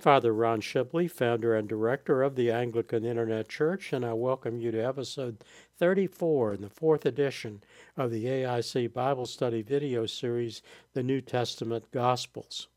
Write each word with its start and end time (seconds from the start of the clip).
Father 0.00 0.32
Ron 0.32 0.62
Shibley, 0.62 1.10
founder 1.10 1.54
and 1.54 1.68
director 1.68 2.22
of 2.22 2.34
the 2.34 2.50
Anglican 2.50 3.04
Internet 3.04 3.50
Church, 3.50 3.92
and 3.92 4.02
I 4.02 4.14
welcome 4.14 4.58
you 4.58 4.70
to 4.70 4.80
episode 4.80 5.44
34 5.76 6.54
in 6.54 6.62
the 6.62 6.70
fourth 6.70 7.04
edition 7.04 7.62
of 7.98 8.10
the 8.10 8.24
AIC 8.24 8.94
Bible 8.94 9.26
Study 9.26 9.60
video 9.60 10.06
series, 10.06 10.62
The 10.94 11.02
New 11.02 11.20
Testament 11.20 11.90
Gospels. 11.90 12.68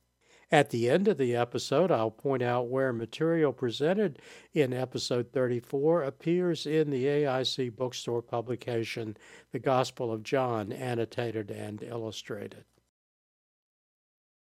At 0.51 0.71
the 0.71 0.89
end 0.89 1.07
of 1.07 1.17
the 1.17 1.33
episode, 1.33 1.91
I'll 1.91 2.11
point 2.11 2.43
out 2.43 2.67
where 2.67 2.91
material 2.91 3.53
presented 3.53 4.19
in 4.53 4.73
episode 4.73 5.31
34 5.31 6.03
appears 6.03 6.65
in 6.65 6.89
the 6.89 7.05
AIC 7.05 7.73
bookstore 7.77 8.21
publication, 8.21 9.15
The 9.53 9.59
Gospel 9.59 10.11
of 10.11 10.23
John, 10.23 10.73
annotated 10.73 11.51
and 11.51 11.81
illustrated. 11.83 12.65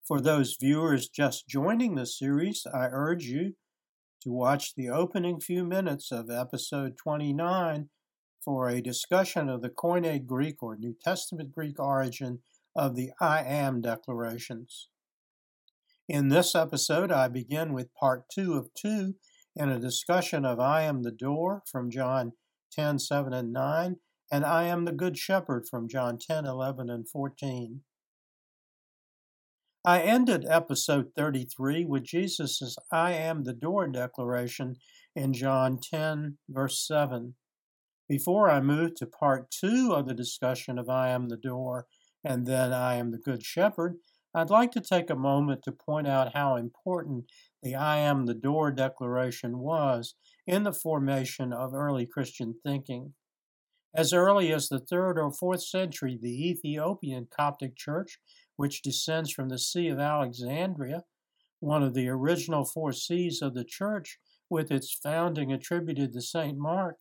For 0.07 0.21
those 0.21 0.57
viewers 0.61 1.09
just 1.09 1.47
joining 1.47 1.95
the 1.95 2.07
series, 2.07 2.67
I 2.67 2.89
urge 2.91 3.25
you 3.27 3.55
to 4.23 4.33
watch 4.33 4.75
the 4.75 4.89
opening 4.89 5.39
few 5.39 5.65
minutes 5.65 6.11
of 6.11 6.29
episode 6.29 6.97
29 6.97 7.89
for 8.45 8.69
a 8.69 8.83
discussion 8.83 9.49
of 9.49 9.63
the 9.63 9.71
Koine 9.71 10.27
Greek 10.27 10.61
or 10.61 10.77
New 10.77 10.97
Testament 11.05 11.53
Greek 11.53 11.79
origin 11.79 12.41
of 12.75 12.97
the 12.97 13.13
I 13.21 13.45
Am 13.45 13.81
declarations. 13.81 14.89
In 16.09 16.31
this 16.31 16.57
episode, 16.57 17.13
I 17.13 17.29
begin 17.29 17.73
with 17.73 17.95
part 17.95 18.25
two 18.29 18.55
of 18.55 18.75
two 18.75 19.15
in 19.55 19.69
a 19.69 19.79
discussion 19.79 20.45
of 20.45 20.59
I 20.59 20.83
am 20.83 21.05
the 21.05 21.13
door 21.13 21.63
from 21.71 21.93
John 21.93 22.33
10, 22.73 22.99
7, 22.99 23.33
and 23.33 23.53
9, 23.53 23.97
and 24.33 24.45
I 24.45 24.65
am 24.65 24.85
the 24.85 24.93
good 24.93 25.17
shepherd 25.17 25.69
from 25.69 25.89
John 25.89 26.19
10, 26.19 26.45
11, 26.45 26.91
and 26.91 27.09
14. 27.09 27.83
I 29.85 30.03
ended 30.03 30.47
episode 30.49 31.11
33 31.17 31.87
with 31.87 32.05
Jesus' 32.05 32.77
I 32.93 33.15
am 33.15 33.43
the 33.43 33.53
door 33.53 33.89
declaration 33.89 34.77
in 35.17 35.33
John 35.33 35.81
10, 35.81 36.39
verse 36.49 36.87
7. 36.87 37.35
Before 38.09 38.49
I 38.49 38.61
move 38.61 38.95
to 38.97 39.07
part 39.07 39.51
two 39.51 39.93
of 39.93 40.07
the 40.07 40.15
discussion 40.15 40.79
of 40.79 40.89
I 40.89 41.09
am 41.09 41.29
the 41.29 41.37
door 41.37 41.89
and 42.23 42.47
then 42.47 42.73
I 42.73 42.95
am 42.95 43.11
the 43.11 43.19
good 43.19 43.45
shepherd, 43.45 43.97
I'd 44.33 44.51
like 44.51 44.71
to 44.73 44.81
take 44.81 45.11
a 45.11 45.17
moment 45.17 45.65
to 45.65 45.73
point 45.73 46.07
out 46.07 46.33
how 46.33 46.55
important 46.55 47.25
the 47.61 47.75
I 47.75 47.97
am 47.97 48.27
the 48.27 48.35
door 48.35 48.71
declaration 48.71 49.59
was 49.59 50.15
in 50.47 50.63
the 50.63 50.73
formation 50.73 51.53
of 51.53 51.75
early 51.75 52.07
Christian 52.07 52.55
thinking. 52.65 53.15
As 53.95 54.13
early 54.13 54.53
as 54.53 54.69
the 54.69 54.79
third 54.79 55.19
or 55.19 55.33
fourth 55.33 55.65
century, 55.65 56.17
the 56.21 56.49
Ethiopian 56.51 57.27
Coptic 57.37 57.77
Church 57.77 58.21
which 58.57 58.83
descends 58.83 59.31
from 59.31 59.49
the 59.49 59.59
See 59.59 59.89
of 59.89 59.99
Alexandria, 59.99 61.05
one 61.61 61.83
of 61.83 61.95
the 61.95 62.09
original 62.09 62.65
four 62.65 62.93
sees 62.93 63.41
of 63.41 63.55
the 63.55 63.65
church, 63.65 64.19
with 64.51 64.71
its 64.71 64.93
founding 64.93 65.53
attributed 65.53 66.13
to 66.13 66.21
St. 66.21 66.59
Mark, 66.59 66.97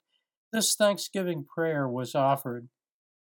this 0.54 0.76
thanksgiving 0.76 1.46
prayer 1.46 1.88
was 1.88 2.14
offered. 2.14 2.70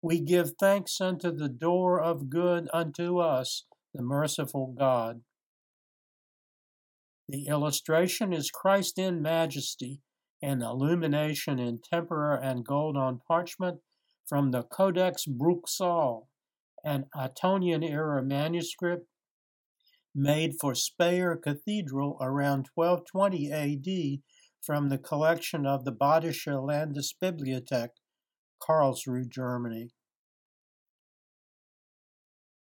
We 0.03 0.21
give 0.21 0.53
thanks 0.61 1.01
unto 1.01 1.33
the 1.33 1.49
door 1.49 2.01
of 2.01 2.31
good 2.31 2.69
unto 2.73 3.19
us, 3.19 3.65
the 3.95 4.03
merciful 4.03 4.75
God. 4.79 5.23
The 7.29 7.47
illustration 7.47 8.33
is 8.33 8.51
Christ 8.51 8.99
in 8.99 9.23
majesty, 9.23 10.01
an 10.43 10.61
illumination 10.61 11.59
in 11.59 11.81
tempera 11.81 12.39
and 12.43 12.67
gold 12.67 12.97
on 12.97 13.21
parchment 13.27 13.81
from 14.27 14.51
the 14.51 14.63
Codex 14.63 15.25
Bruchsal, 15.27 16.27
an 16.85 17.07
Ottonian 17.17 17.83
era 17.89 18.23
manuscript 18.23 19.07
made 20.15 20.53
for 20.61 20.75
Speyer 20.75 21.37
Cathedral 21.37 22.19
around 22.21 22.69
1220 22.75 23.51
AD 23.51 24.21
from 24.63 24.89
the 24.89 24.99
collection 24.99 25.67
of 25.67 25.85
the 25.85 25.93
Badische 25.93 26.47
Landesbibliothek, 26.47 27.89
Karlsruhe, 28.63 29.29
Germany. 29.29 29.91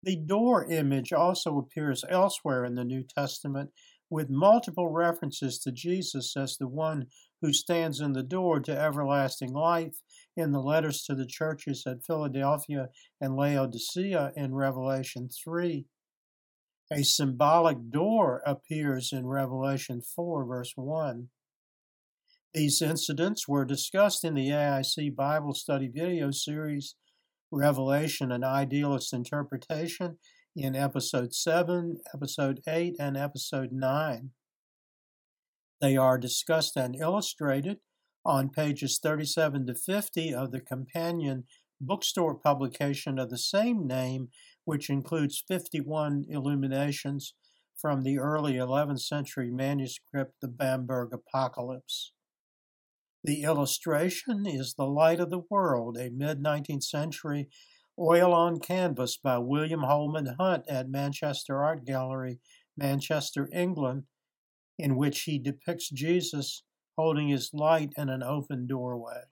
The 0.03 0.17
door 0.17 0.71
image 0.71 1.13
also 1.13 1.59
appears 1.59 2.05
elsewhere 2.09 2.65
in 2.65 2.75
the 2.75 2.85
New 2.85 3.03
Testament 3.03 3.71
with 4.11 4.29
multiple 4.29 4.91
references 4.91 5.59
to 5.61 5.73
Jesus 5.73 6.37
as 6.37 6.57
the 6.57 6.69
one 6.69 7.07
who 7.41 7.53
stands 7.53 8.01
in 8.01 8.13
the 8.13 8.23
door 8.23 8.61
to 8.61 8.77
everlasting 8.77 9.53
life 9.53 9.97
in 10.37 10.53
the 10.53 10.61
letters 10.61 11.03
to 11.05 11.15
the 11.15 11.27
churches 11.27 11.85
at 11.87 12.05
Philadelphia 12.05 12.89
and 13.21 13.37
Laodicea 13.37 14.33
in 14.37 14.55
Revelation 14.55 15.29
3. 15.29 15.87
A 16.93 17.03
symbolic 17.03 17.91
door 17.91 18.43
appears 18.45 19.13
in 19.13 19.27
Revelation 19.27 20.01
4, 20.01 20.45
verse 20.45 20.73
1. 20.77 21.29
These 22.53 22.83
incidents 22.83 23.49
were 23.49 23.65
discussed 23.65 24.23
in 24.23 24.35
the 24.35 24.51
AIC 24.51 25.17
Bible 25.17 25.55
Study 25.55 25.89
video 25.89 26.31
series, 26.31 26.95
Revelation 27.51 28.31
and 28.31 28.45
Idealist 28.45 29.13
Interpretation, 29.13 30.19
in 30.57 30.77
Episode 30.77 31.35
7, 31.35 31.99
Episode 32.15 32.61
8, 32.69 32.95
and 33.01 33.17
Episode 33.17 33.73
9. 33.73 34.31
They 35.81 35.97
are 35.97 36.17
discussed 36.17 36.77
and 36.77 36.95
illustrated 36.95 37.79
on 38.25 38.49
pages 38.49 38.99
37 39.03 39.67
to 39.67 39.75
50 39.75 40.35
of 40.35 40.51
the 40.51 40.61
companion 40.61 41.45
bookstore 41.81 42.35
publication 42.35 43.19
of 43.19 43.31
the 43.31 43.39
same 43.39 43.87
name, 43.87 44.29
which 44.65 44.89
includes 44.89 45.43
51 45.47 46.25
illuminations 46.29 47.35
from 47.77 48.03
the 48.03 48.19
early 48.19 48.55
11th 48.55 49.01
century 49.01 49.51
manuscript, 49.51 50.35
the 50.41 50.49
Bamberg 50.49 51.11
Apocalypse. 51.13 52.13
The 53.23 53.43
illustration 53.43 54.47
is 54.47 54.75
The 54.75 54.87
Light 54.87 55.21
of 55.21 55.31
the 55.31 55.43
World, 55.51 55.97
a 55.97 56.11
mid 56.11 56.43
19th 56.43 56.85
century 56.85 57.49
oil 57.99 58.33
on 58.33 58.59
canvas 58.59 59.17
by 59.17 59.39
William 59.39 59.83
Holman 59.83 60.35
Hunt 60.39 60.65
at 60.69 60.89
Manchester 60.89 61.63
Art 61.63 61.85
Gallery, 61.85 62.41
Manchester, 62.77 63.49
England, 63.53 64.05
in 64.79 64.97
which 64.97 65.23
he 65.23 65.39
depicts 65.39 65.89
Jesus 65.91 66.65
holding 66.97 67.29
his 67.29 67.51
light 67.53 67.93
in 67.97 68.09
an 68.09 68.23
open 68.23 68.67
doorway. 68.67 69.23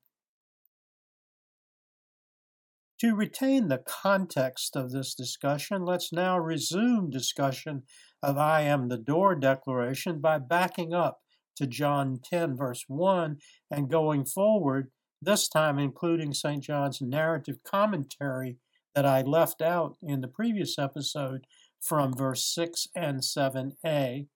To 3.00 3.16
retain 3.16 3.66
the 3.66 3.82
context 3.84 4.76
of 4.76 4.92
this 4.92 5.14
discussion, 5.14 5.84
let's 5.84 6.12
now 6.12 6.38
resume 6.38 7.10
discussion 7.10 7.82
of 8.22 8.38
I 8.38 8.60
am 8.60 8.88
the 8.88 8.96
door 8.96 9.34
declaration 9.34 10.20
by 10.20 10.38
backing 10.38 10.94
up 10.94 11.18
to 11.56 11.66
John 11.66 12.20
10, 12.22 12.56
verse 12.56 12.84
1, 12.86 13.38
and 13.70 13.90
going 13.90 14.24
forward, 14.24 14.92
this 15.20 15.48
time 15.48 15.78
including 15.78 16.32
St. 16.32 16.62
John's 16.62 17.00
narrative 17.00 17.58
commentary 17.64 18.58
that 18.94 19.06
I 19.06 19.22
left 19.22 19.60
out 19.60 19.96
in 20.02 20.20
the 20.20 20.28
previous 20.28 20.78
episode 20.78 21.46
from 21.80 22.14
verse 22.16 22.44
6 22.54 22.86
and 22.94 23.20
7a. 23.20 24.26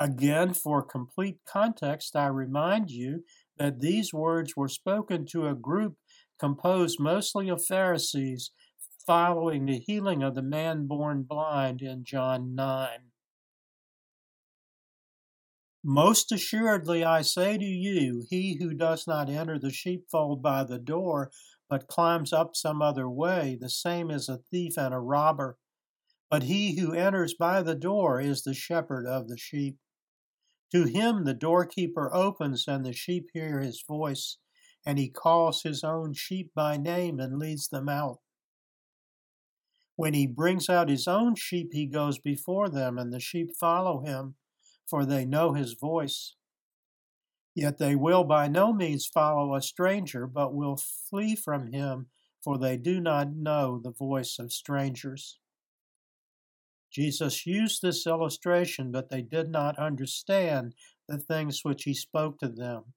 Again, 0.00 0.54
for 0.54 0.80
complete 0.80 1.38
context, 1.44 2.14
I 2.14 2.28
remind 2.28 2.88
you 2.88 3.24
that 3.56 3.80
these 3.80 4.14
words 4.14 4.56
were 4.56 4.68
spoken 4.68 5.26
to 5.26 5.48
a 5.48 5.54
group 5.54 5.96
composed 6.38 7.00
mostly 7.00 7.48
of 7.48 7.64
Pharisees 7.64 8.52
following 9.04 9.66
the 9.66 9.78
healing 9.78 10.22
of 10.22 10.36
the 10.36 10.42
man 10.42 10.86
born 10.86 11.24
blind 11.24 11.82
in 11.82 12.04
John 12.04 12.54
9. 12.54 12.88
Most 15.82 16.30
assuredly, 16.30 17.02
I 17.02 17.22
say 17.22 17.58
to 17.58 17.64
you, 17.64 18.24
he 18.30 18.58
who 18.60 18.74
does 18.74 19.06
not 19.06 19.28
enter 19.28 19.58
the 19.58 19.72
sheepfold 19.72 20.42
by 20.42 20.62
the 20.62 20.78
door, 20.78 21.32
but 21.68 21.88
climbs 21.88 22.32
up 22.32 22.54
some 22.54 22.82
other 22.82 23.08
way, 23.10 23.56
the 23.60 23.70
same 23.70 24.10
is 24.12 24.28
a 24.28 24.40
thief 24.50 24.78
and 24.78 24.94
a 24.94 24.98
robber. 24.98 25.58
But 26.30 26.44
he 26.44 26.78
who 26.78 26.92
enters 26.92 27.34
by 27.34 27.62
the 27.62 27.74
door 27.74 28.20
is 28.20 28.42
the 28.42 28.54
shepherd 28.54 29.06
of 29.06 29.28
the 29.28 29.38
sheep. 29.38 29.78
To 30.72 30.84
him 30.84 31.24
the 31.24 31.34
doorkeeper 31.34 32.14
opens, 32.14 32.68
and 32.68 32.84
the 32.84 32.92
sheep 32.92 33.28
hear 33.32 33.60
his 33.60 33.82
voice, 33.82 34.36
and 34.84 34.98
he 34.98 35.08
calls 35.08 35.62
his 35.62 35.82
own 35.82 36.12
sheep 36.12 36.52
by 36.54 36.76
name 36.76 37.18
and 37.20 37.38
leads 37.38 37.68
them 37.68 37.88
out. 37.88 38.20
When 39.96 40.14
he 40.14 40.26
brings 40.26 40.68
out 40.68 40.88
his 40.88 41.08
own 41.08 41.34
sheep, 41.34 41.70
he 41.72 41.86
goes 41.86 42.18
before 42.18 42.68
them, 42.68 42.98
and 42.98 43.12
the 43.12 43.18
sheep 43.18 43.56
follow 43.58 44.04
him, 44.04 44.36
for 44.86 45.04
they 45.04 45.24
know 45.24 45.54
his 45.54 45.72
voice. 45.72 46.36
Yet 47.54 47.78
they 47.78 47.96
will 47.96 48.22
by 48.22 48.46
no 48.46 48.72
means 48.72 49.06
follow 49.06 49.54
a 49.54 49.62
stranger, 49.62 50.26
but 50.26 50.54
will 50.54 50.76
flee 50.76 51.34
from 51.34 51.72
him, 51.72 52.06
for 52.40 52.56
they 52.56 52.76
do 52.76 53.00
not 53.00 53.34
know 53.34 53.80
the 53.82 53.90
voice 53.90 54.38
of 54.38 54.52
strangers. 54.52 55.40
Jesus 56.90 57.46
used 57.46 57.82
this 57.82 58.06
illustration, 58.06 58.90
but 58.90 59.10
they 59.10 59.22
did 59.22 59.50
not 59.50 59.78
understand 59.78 60.74
the 61.08 61.18
things 61.18 61.60
which 61.62 61.84
he 61.84 61.94
spoke 61.94 62.38
to 62.38 62.48
them. 62.48 62.94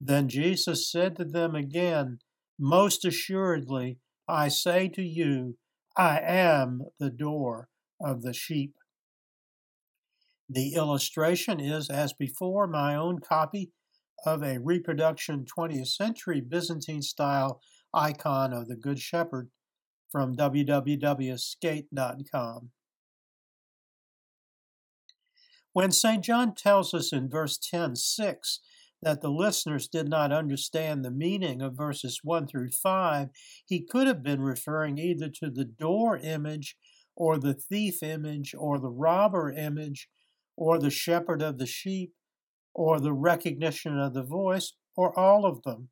Then 0.00 0.28
Jesus 0.28 0.90
said 0.90 1.16
to 1.16 1.24
them 1.24 1.54
again, 1.54 2.18
Most 2.58 3.04
assuredly, 3.04 3.98
I 4.28 4.48
say 4.48 4.88
to 4.90 5.02
you, 5.02 5.56
I 5.96 6.20
am 6.20 6.82
the 6.98 7.10
door 7.10 7.68
of 8.00 8.22
the 8.22 8.34
sheep. 8.34 8.74
The 10.48 10.74
illustration 10.74 11.60
is, 11.60 11.90
as 11.90 12.12
before, 12.12 12.66
my 12.66 12.94
own 12.94 13.20
copy 13.20 13.72
of 14.24 14.42
a 14.42 14.58
reproduction 14.58 15.44
20th 15.44 15.88
century 15.88 16.40
Byzantine 16.40 17.02
style 17.02 17.60
icon 17.92 18.52
of 18.52 18.68
the 18.68 18.76
Good 18.76 19.00
Shepherd 19.00 19.50
from 20.10 20.36
www.skete.com. 20.36 22.70
When 25.76 25.92
St. 25.92 26.24
John 26.24 26.54
tells 26.54 26.94
us 26.94 27.12
in 27.12 27.28
verse 27.28 27.58
10 27.58 27.96
6 27.96 28.60
that 29.02 29.20
the 29.20 29.28
listeners 29.28 29.88
did 29.88 30.08
not 30.08 30.32
understand 30.32 31.04
the 31.04 31.10
meaning 31.10 31.60
of 31.60 31.76
verses 31.76 32.20
1 32.22 32.46
through 32.46 32.70
5, 32.70 33.28
he 33.66 33.84
could 33.84 34.06
have 34.06 34.22
been 34.22 34.40
referring 34.40 34.96
either 34.96 35.28
to 35.28 35.50
the 35.50 35.66
door 35.66 36.16
image 36.16 36.78
or 37.14 37.36
the 37.36 37.52
thief 37.52 38.02
image 38.02 38.54
or 38.56 38.78
the 38.78 38.88
robber 38.88 39.52
image 39.52 40.08
or 40.56 40.78
the 40.78 40.88
shepherd 40.88 41.42
of 41.42 41.58
the 41.58 41.66
sheep 41.66 42.14
or 42.72 42.98
the 42.98 43.12
recognition 43.12 43.98
of 43.98 44.14
the 44.14 44.24
voice 44.24 44.72
or 44.96 45.12
all 45.18 45.44
of 45.44 45.62
them. 45.62 45.90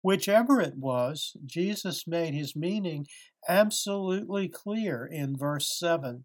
Whichever 0.00 0.62
it 0.62 0.78
was, 0.78 1.36
Jesus 1.44 2.06
made 2.06 2.32
his 2.32 2.56
meaning 2.56 3.06
absolutely 3.46 4.48
clear 4.48 5.04
in 5.04 5.36
verse 5.36 5.78
7. 5.78 6.24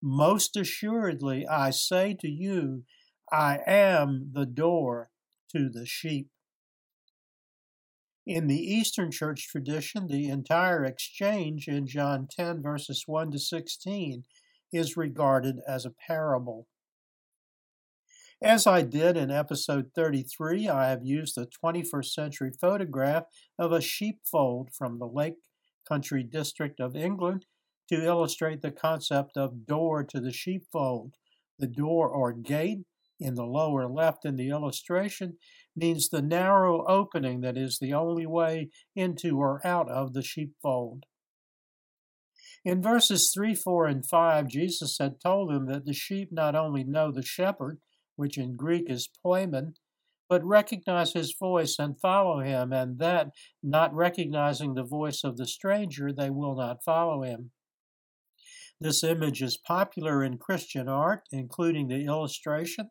Most 0.00 0.56
assuredly, 0.56 1.46
I 1.46 1.70
say 1.70 2.14
to 2.20 2.28
you, 2.28 2.84
I 3.32 3.58
am 3.66 4.30
the 4.32 4.46
door 4.46 5.10
to 5.52 5.68
the 5.68 5.86
sheep. 5.86 6.28
In 8.26 8.46
the 8.46 8.60
Eastern 8.60 9.10
Church 9.10 9.48
tradition, 9.48 10.06
the 10.06 10.28
entire 10.28 10.84
exchange 10.84 11.66
in 11.66 11.86
John 11.86 12.28
10, 12.30 12.62
verses 12.62 13.04
1 13.06 13.32
to 13.32 13.38
16, 13.38 14.24
is 14.72 14.96
regarded 14.96 15.56
as 15.66 15.84
a 15.84 15.94
parable. 16.06 16.68
As 18.40 18.68
I 18.68 18.82
did 18.82 19.16
in 19.16 19.32
episode 19.32 19.90
33, 19.96 20.68
I 20.68 20.90
have 20.90 21.04
used 21.04 21.36
a 21.36 21.46
21st 21.46 22.12
century 22.12 22.52
photograph 22.60 23.24
of 23.58 23.72
a 23.72 23.80
sheepfold 23.80 24.70
from 24.72 24.98
the 24.98 25.08
Lake 25.08 25.38
Country 25.88 26.22
District 26.22 26.78
of 26.78 26.94
England 26.94 27.46
to 27.88 28.04
illustrate 28.04 28.62
the 28.62 28.70
concept 28.70 29.36
of 29.36 29.66
door 29.66 30.04
to 30.04 30.20
the 30.20 30.32
sheepfold. 30.32 31.12
The 31.58 31.66
door 31.66 32.08
or 32.08 32.32
gate 32.32 32.80
in 33.20 33.34
the 33.34 33.44
lower 33.44 33.88
left 33.88 34.24
in 34.24 34.36
the 34.36 34.50
illustration 34.50 35.38
means 35.74 36.08
the 36.08 36.22
narrow 36.22 36.84
opening 36.86 37.40
that 37.40 37.56
is 37.56 37.78
the 37.78 37.92
only 37.92 38.26
way 38.26 38.70
into 38.94 39.38
or 39.38 39.66
out 39.66 39.90
of 39.90 40.12
the 40.12 40.22
sheepfold. 40.22 41.04
In 42.64 42.82
verses 42.82 43.30
3, 43.32 43.54
4, 43.54 43.86
and 43.86 44.06
5, 44.06 44.48
Jesus 44.48 44.98
had 44.98 45.20
told 45.20 45.50
them 45.50 45.66
that 45.66 45.84
the 45.84 45.92
sheep 45.92 46.30
not 46.32 46.54
only 46.54 46.84
know 46.84 47.10
the 47.10 47.22
shepherd, 47.22 47.78
which 48.16 48.36
in 48.36 48.56
Greek 48.56 48.90
is 48.90 49.08
poimen, 49.24 49.74
but 50.28 50.44
recognize 50.44 51.12
his 51.12 51.34
voice 51.38 51.76
and 51.78 52.00
follow 52.00 52.40
him, 52.40 52.72
and 52.72 52.98
that, 52.98 53.30
not 53.62 53.94
recognizing 53.94 54.74
the 54.74 54.84
voice 54.84 55.22
of 55.24 55.36
the 55.36 55.46
stranger, 55.46 56.12
they 56.12 56.30
will 56.30 56.56
not 56.56 56.84
follow 56.84 57.22
him. 57.22 57.52
This 58.80 59.02
image 59.02 59.42
is 59.42 59.56
popular 59.56 60.22
in 60.22 60.38
Christian 60.38 60.88
art, 60.88 61.22
including 61.32 61.88
the 61.88 62.04
illustration, 62.04 62.90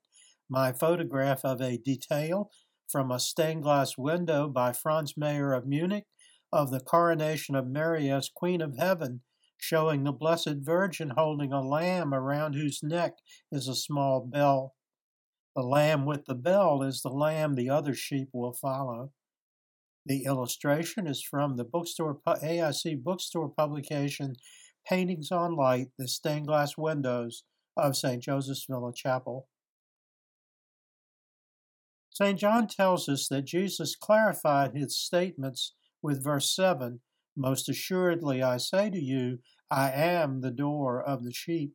my 0.50 0.74
photograph 0.74 1.46
of 1.46 1.62
a 1.62 1.78
detail 1.78 2.52
from 2.90 3.10
a 3.10 3.20
stained 3.20 3.64
glass 3.64 3.98
window 3.98 4.50
by 4.50 4.74
Franz 4.74 5.16
Mayer 5.16 5.54
of 5.54 5.66
Munich 5.66 6.06
of 6.52 6.72
the 6.72 6.82
coronation 6.82 7.56
of 7.56 7.68
Mary 7.68 8.10
as 8.10 8.30
Queen 8.30 8.62
of 8.62 8.78
Heaven, 8.78 9.22
showing 9.58 10.04
the 10.04 10.12
Blessed 10.12 10.58
Virgin 10.60 11.12
holding 11.12 11.54
a 11.54 11.62
lamb 11.62 12.14
around 12.14 12.54
whose 12.54 12.84
neck 12.84 13.14
is 13.52 13.70
a 13.70 13.76
small 13.76 14.26
bell. 14.26 14.76
The 15.56 15.64
lamb 15.64 16.06
with 16.06 16.26
the 16.26 16.36
bell 16.36 16.84
is 16.84 17.02
the 17.02 17.10
lamb 17.10 17.56
the 17.56 17.70
other 17.70 17.94
sheep 17.94 18.30
will 18.34 18.54
follow. 18.54 19.12
The 20.06 20.26
illustration 20.26 21.08
is 21.08 21.22
from 21.22 21.58
the 21.58 21.66
bookstore 21.66 22.20
AIC 22.28 23.04
bookstore 23.04 23.50
publication 23.50 24.36
Paintings 24.88 25.32
on 25.32 25.56
Light, 25.56 25.90
the 25.98 26.08
stained 26.08 26.48
glass 26.48 26.78
windows 26.78 27.44
of 27.76 27.98
St. 27.98 28.24
Joseph's 28.24 28.66
Villa 28.70 28.94
Chapel. 28.94 29.48
St. 32.10 32.40
John 32.40 32.68
tells 32.68 33.10
us 33.10 33.28
that 33.28 33.46
Jesus 33.46 33.96
clarified 33.96 34.72
his 34.74 34.98
statements 34.98 35.74
with 36.02 36.24
verse 36.24 36.56
7 36.56 37.02
Most 37.36 37.68
assuredly 37.68 38.42
I 38.42 38.58
say 38.58 38.90
to 38.90 39.00
you, 39.00 39.40
I 39.70 39.92
am 39.92 40.40
the 40.40 40.52
door 40.52 41.02
of 41.02 41.24
the 41.24 41.34
sheep. 41.34 41.74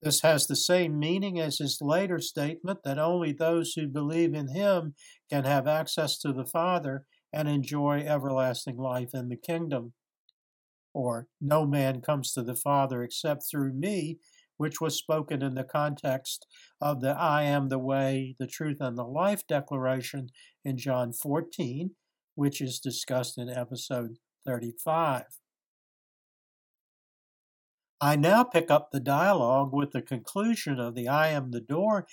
This 0.00 0.22
has 0.22 0.46
the 0.46 0.56
same 0.56 0.98
meaning 0.98 1.38
as 1.38 1.58
his 1.58 1.78
later 1.80 2.20
statement 2.20 2.80
that 2.84 2.98
only 2.98 3.32
those 3.32 3.74
who 3.74 3.86
believe 3.88 4.34
in 4.34 4.48
him 4.48 4.94
can 5.30 5.44
have 5.44 5.66
access 5.66 6.18
to 6.20 6.32
the 6.32 6.46
Father 6.46 7.06
and 7.32 7.48
enjoy 7.48 8.04
everlasting 8.06 8.76
life 8.76 9.10
in 9.14 9.28
the 9.28 9.36
kingdom. 9.36 9.94
Or, 10.94 11.28
no 11.40 11.66
man 11.66 12.00
comes 12.00 12.32
to 12.32 12.42
the 12.42 12.54
Father 12.54 13.02
except 13.02 13.44
through 13.50 13.72
me, 13.72 14.18
which 14.56 14.80
was 14.80 14.96
spoken 14.96 15.42
in 15.42 15.54
the 15.54 15.64
context 15.64 16.46
of 16.80 17.00
the 17.00 17.10
I 17.10 17.42
am 17.44 17.68
the 17.68 17.78
way, 17.78 18.36
the 18.38 18.46
truth, 18.46 18.76
and 18.80 18.96
the 18.96 19.04
life 19.04 19.46
declaration 19.46 20.28
in 20.64 20.76
John 20.76 21.12
14, 21.12 21.92
which 22.34 22.60
is 22.60 22.78
discussed 22.78 23.38
in 23.38 23.48
episode 23.48 24.18
35. 24.46 25.24
I 28.00 28.16
now 28.16 28.42
pick 28.42 28.70
up 28.70 28.90
the 28.90 29.00
dialogue 29.00 29.72
with 29.72 29.92
the 29.92 30.02
conclusion 30.02 30.80
of 30.80 30.94
the 30.94 31.08
I 31.08 31.28
am 31.28 31.52
the 31.52 31.60
door 31.60 32.06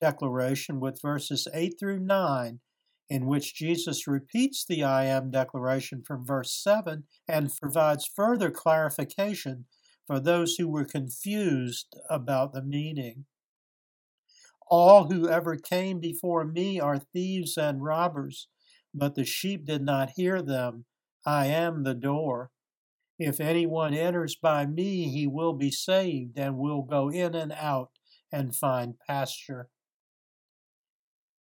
declaration 0.00 0.80
with 0.80 1.00
verses 1.00 1.46
8 1.52 1.74
through 1.78 2.00
9, 2.00 2.60
in 3.08 3.26
which 3.26 3.54
Jesus 3.54 4.06
repeats 4.06 4.64
the 4.64 4.82
I 4.82 5.04
am 5.04 5.30
declaration 5.30 6.02
from 6.06 6.24
verse 6.24 6.52
7 6.52 7.04
and 7.28 7.52
provides 7.60 8.06
further 8.06 8.50
clarification 8.50 9.66
for 10.06 10.20
those 10.20 10.56
who 10.56 10.68
were 10.68 10.84
confused 10.84 11.94
about 12.08 12.52
the 12.52 12.62
meaning. 12.62 13.26
All 14.68 15.10
who 15.10 15.28
ever 15.28 15.56
came 15.56 16.00
before 16.00 16.44
me 16.44 16.80
are 16.80 16.98
thieves 16.98 17.56
and 17.58 17.84
robbers, 17.84 18.48
but 18.94 19.14
the 19.14 19.24
sheep 19.24 19.66
did 19.66 19.82
not 19.82 20.12
hear 20.16 20.40
them. 20.40 20.86
I 21.26 21.46
am 21.46 21.84
the 21.84 21.94
door. 21.94 22.50
If 23.18 23.40
anyone 23.40 23.94
enters 23.94 24.34
by 24.34 24.66
me, 24.66 25.08
he 25.08 25.26
will 25.26 25.52
be 25.52 25.70
saved 25.70 26.38
and 26.38 26.58
will 26.58 26.82
go 26.82 27.10
in 27.10 27.34
and 27.34 27.52
out 27.52 27.90
and 28.32 28.56
find 28.56 28.94
pasture. 29.06 29.68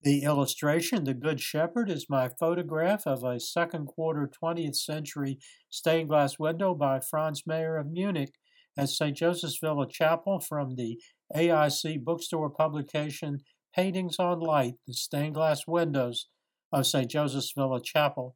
The 0.01 0.23
illustration, 0.23 1.03
The 1.03 1.13
Good 1.13 1.39
Shepherd, 1.39 1.89
is 1.89 2.09
my 2.09 2.29
photograph 2.39 3.07
of 3.07 3.23
a 3.23 3.39
second 3.39 3.87
quarter 3.87 4.29
20th 4.29 4.75
century 4.75 5.39
stained 5.69 6.09
glass 6.09 6.37
window 6.37 6.75
by 6.75 6.99
Franz 6.99 7.43
Mayer 7.47 7.77
of 7.77 7.87
Munich 7.87 8.33
at 8.77 8.89
St. 8.89 9.17
Joseph's 9.17 9.57
Villa 9.57 9.87
Chapel 9.89 10.39
from 10.39 10.75
the 10.75 11.01
AIC 11.35 12.03
bookstore 12.03 12.49
publication 12.49 13.39
Paintings 13.75 14.17
on 14.19 14.39
Light, 14.39 14.75
the 14.85 14.93
stained 14.93 15.33
glass 15.33 15.67
windows 15.67 16.27
of 16.71 16.85
St. 16.85 17.09
Joseph's 17.09 17.51
Villa 17.51 17.81
Chapel. 17.81 18.35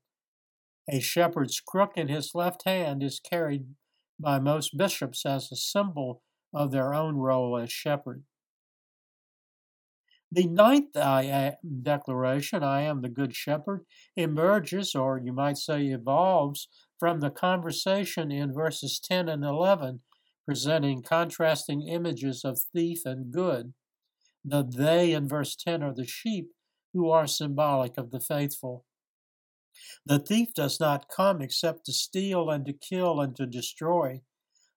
A 0.89 0.99
shepherd's 0.99 1.59
crook 1.59 1.93
in 1.95 2.07
his 2.07 2.31
left 2.33 2.63
hand 2.65 3.03
is 3.03 3.19
carried 3.19 3.65
by 4.19 4.39
most 4.39 4.75
bishops 4.75 5.25
as 5.25 5.51
a 5.51 5.55
symbol 5.55 6.23
of 6.53 6.71
their 6.71 6.93
own 6.93 7.17
role 7.17 7.57
as 7.57 7.71
shepherd. 7.71 8.23
The 10.31 10.45
ninth 10.45 10.95
I 10.95 11.55
declaration, 11.81 12.63
I 12.63 12.81
am 12.81 13.01
the 13.01 13.09
good 13.09 13.35
shepherd, 13.35 13.85
emerges, 14.15 14.93
or 14.93 15.17
you 15.17 15.33
might 15.33 15.57
say 15.57 15.87
evolves, 15.87 16.67
from 16.99 17.19
the 17.19 17.31
conversation 17.31 18.31
in 18.31 18.53
verses 18.53 18.99
10 18.99 19.27
and 19.27 19.43
11, 19.43 20.01
presenting 20.45 21.01
contrasting 21.01 21.87
images 21.87 22.45
of 22.45 22.59
thief 22.73 23.05
and 23.05 23.31
good. 23.31 23.73
The 24.45 24.63
they 24.63 25.13
in 25.13 25.27
verse 25.27 25.55
10 25.55 25.81
are 25.81 25.93
the 25.93 26.05
sheep, 26.05 26.51
who 26.93 27.09
are 27.09 27.27
symbolic 27.27 27.97
of 27.97 28.11
the 28.11 28.19
faithful. 28.19 28.85
The 30.05 30.19
thief 30.19 30.53
does 30.53 30.79
not 30.79 31.09
come 31.09 31.41
except 31.41 31.85
to 31.85 31.93
steal 31.93 32.49
and 32.49 32.65
to 32.65 32.73
kill 32.73 33.19
and 33.19 33.35
to 33.35 33.45
destroy. 33.45 34.21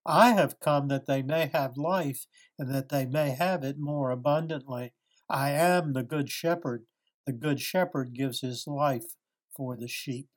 I 0.07 0.31
have 0.33 0.61
come 0.61 0.89
that 0.89 1.07
they 1.07 1.23
may 1.23 1.51
have 1.53 1.77
life 1.77 2.27
and 2.59 2.73
that 2.75 2.89
they 2.89 3.07
may 3.07 3.31
have 3.31 3.65
it 3.65 3.79
more 3.79 4.11
abundantly. 4.11 4.93
I 5.29 5.51
am 5.51 5.93
the 5.93 6.03
good 6.03 6.29
shepherd. 6.31 6.85
The 7.27 7.33
good 7.33 7.61
shepherd 7.61 8.15
gives 8.15 8.41
his 8.41 8.67
life 8.67 9.15
for 9.57 9.77
the 9.77 9.89
sheep. 9.89 10.29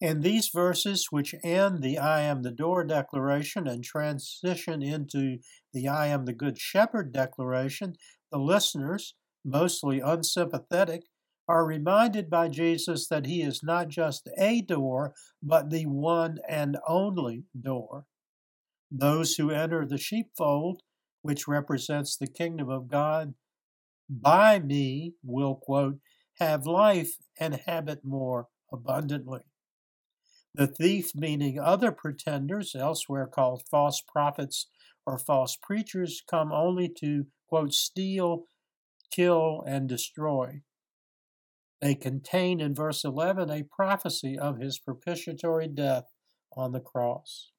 In 0.00 0.20
these 0.20 0.48
verses, 0.48 1.06
which 1.10 1.34
end 1.42 1.82
the 1.82 1.98
I 1.98 2.22
am 2.22 2.42
the 2.42 2.50
door 2.50 2.84
declaration 2.84 3.66
and 3.66 3.82
transition 3.82 4.82
into 4.82 5.38
the 5.72 5.88
I 5.88 6.08
am 6.08 6.24
the 6.24 6.32
good 6.32 6.58
shepherd 6.58 7.12
declaration, 7.12 7.94
the 8.30 8.38
listeners, 8.38 9.14
mostly 9.44 10.00
unsympathetic, 10.00 11.04
are 11.48 11.64
reminded 11.64 12.28
by 12.28 12.48
Jesus 12.48 13.06
that 13.08 13.26
he 13.26 13.42
is 13.42 13.62
not 13.62 13.88
just 13.88 14.28
a 14.36 14.62
door, 14.62 15.14
but 15.42 15.70
the 15.70 15.86
one 15.86 16.38
and 16.48 16.76
only 16.86 17.44
door. 17.58 18.06
Those 18.90 19.36
who 19.36 19.50
enter 19.50 19.86
the 19.86 19.98
sheepfold, 19.98 20.82
which 21.24 21.48
represents 21.48 22.18
the 22.18 22.26
kingdom 22.26 22.68
of 22.68 22.86
God, 22.86 23.32
by 24.10 24.58
me 24.58 25.14
will, 25.22 25.54
quote, 25.54 25.96
have 26.38 26.66
life 26.66 27.14
and 27.40 27.62
have 27.64 27.88
it 27.88 28.04
more 28.04 28.48
abundantly. 28.70 29.40
The 30.54 30.66
thief, 30.66 31.12
meaning 31.14 31.58
other 31.58 31.92
pretenders, 31.92 32.76
elsewhere 32.78 33.26
called 33.26 33.62
false 33.70 34.02
prophets 34.06 34.68
or 35.06 35.16
false 35.18 35.56
preachers, 35.56 36.22
come 36.28 36.52
only 36.52 36.90
to, 37.00 37.24
quote, 37.48 37.72
steal, 37.72 38.44
kill, 39.10 39.64
and 39.66 39.88
destroy. 39.88 40.60
They 41.80 41.94
contain 41.94 42.60
in 42.60 42.74
verse 42.74 43.02
11 43.02 43.50
a 43.50 43.62
prophecy 43.62 44.38
of 44.38 44.58
his 44.58 44.78
propitiatory 44.78 45.68
death 45.68 46.04
on 46.54 46.72
the 46.72 46.80
cross. 46.80 47.53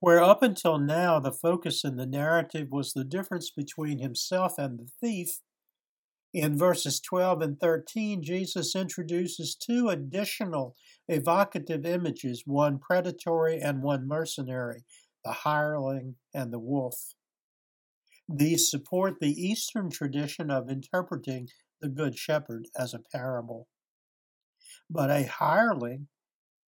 Where 0.00 0.22
up 0.22 0.42
until 0.42 0.78
now 0.78 1.18
the 1.18 1.32
focus 1.32 1.84
in 1.84 1.96
the 1.96 2.06
narrative 2.06 2.68
was 2.70 2.92
the 2.92 3.04
difference 3.04 3.50
between 3.50 3.98
himself 3.98 4.58
and 4.58 4.78
the 4.78 4.88
thief, 5.00 5.40
in 6.34 6.56
verses 6.56 6.98
12 7.00 7.42
and 7.42 7.60
13, 7.60 8.22
Jesus 8.22 8.74
introduces 8.74 9.54
two 9.54 9.90
additional 9.90 10.74
evocative 11.06 11.84
images 11.84 12.44
one 12.46 12.78
predatory 12.78 13.60
and 13.60 13.82
one 13.82 14.08
mercenary, 14.08 14.84
the 15.24 15.32
hireling 15.32 16.16
and 16.32 16.50
the 16.50 16.58
wolf. 16.58 17.14
These 18.26 18.70
support 18.70 19.20
the 19.20 19.32
Eastern 19.32 19.90
tradition 19.90 20.50
of 20.50 20.70
interpreting 20.70 21.48
the 21.82 21.90
Good 21.90 22.16
Shepherd 22.16 22.66
as 22.78 22.94
a 22.94 23.00
parable. 23.12 23.68
But 24.88 25.10
a 25.10 25.24
hireling, 25.24 26.08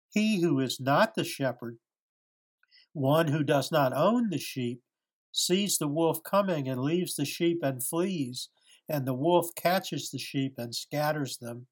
he 0.10 0.42
who 0.42 0.60
is 0.60 0.78
not 0.80 1.16
the 1.16 1.24
shepherd, 1.24 1.78
one 2.94 3.28
who 3.28 3.44
does 3.44 3.72
not 3.72 3.94
own 3.94 4.30
the 4.30 4.38
sheep, 4.40 4.82
sees 5.32 5.78
the 5.78 5.88
wolf 5.88 6.24
coming 6.24 6.70
and 6.70 6.82
leaves 6.82 7.16
the 7.16 7.26
sheep 7.26 7.60
and 7.64 7.84
flees, 7.84 8.50
and 8.88 9.06
the 9.06 9.14
wolf 9.14 9.50
catches 9.56 10.10
the 10.10 10.20
sheep 10.20 10.56
and 10.58 10.74
scatters 10.74 11.38
them. 11.38 11.68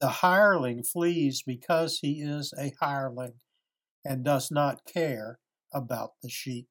The 0.00 0.08
hireling 0.08 0.82
flees 0.82 1.42
because 1.44 2.00
he 2.00 2.20
is 2.20 2.52
a 2.58 2.72
hireling 2.80 3.34
and 4.04 4.24
does 4.24 4.50
not 4.50 4.84
care 4.84 5.38
about 5.72 6.12
the 6.22 6.28
sheep. 6.28 6.68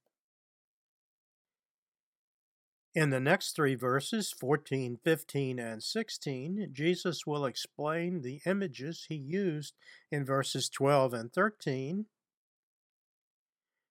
In 2.94 3.10
the 3.10 3.20
next 3.20 3.56
three 3.56 3.76
verses, 3.76 4.32
14, 4.40 5.00
15, 5.04 5.60
and 5.60 5.84
16, 5.84 6.70
Jesus 6.72 7.28
will 7.28 7.46
explain 7.46 8.22
the 8.22 8.40
images 8.46 9.08
he 9.10 9.16
used 9.16 9.74
in 10.12 10.24
verses 10.24 10.70
12 10.70 11.14
and 11.14 11.34
13, 11.34 12.06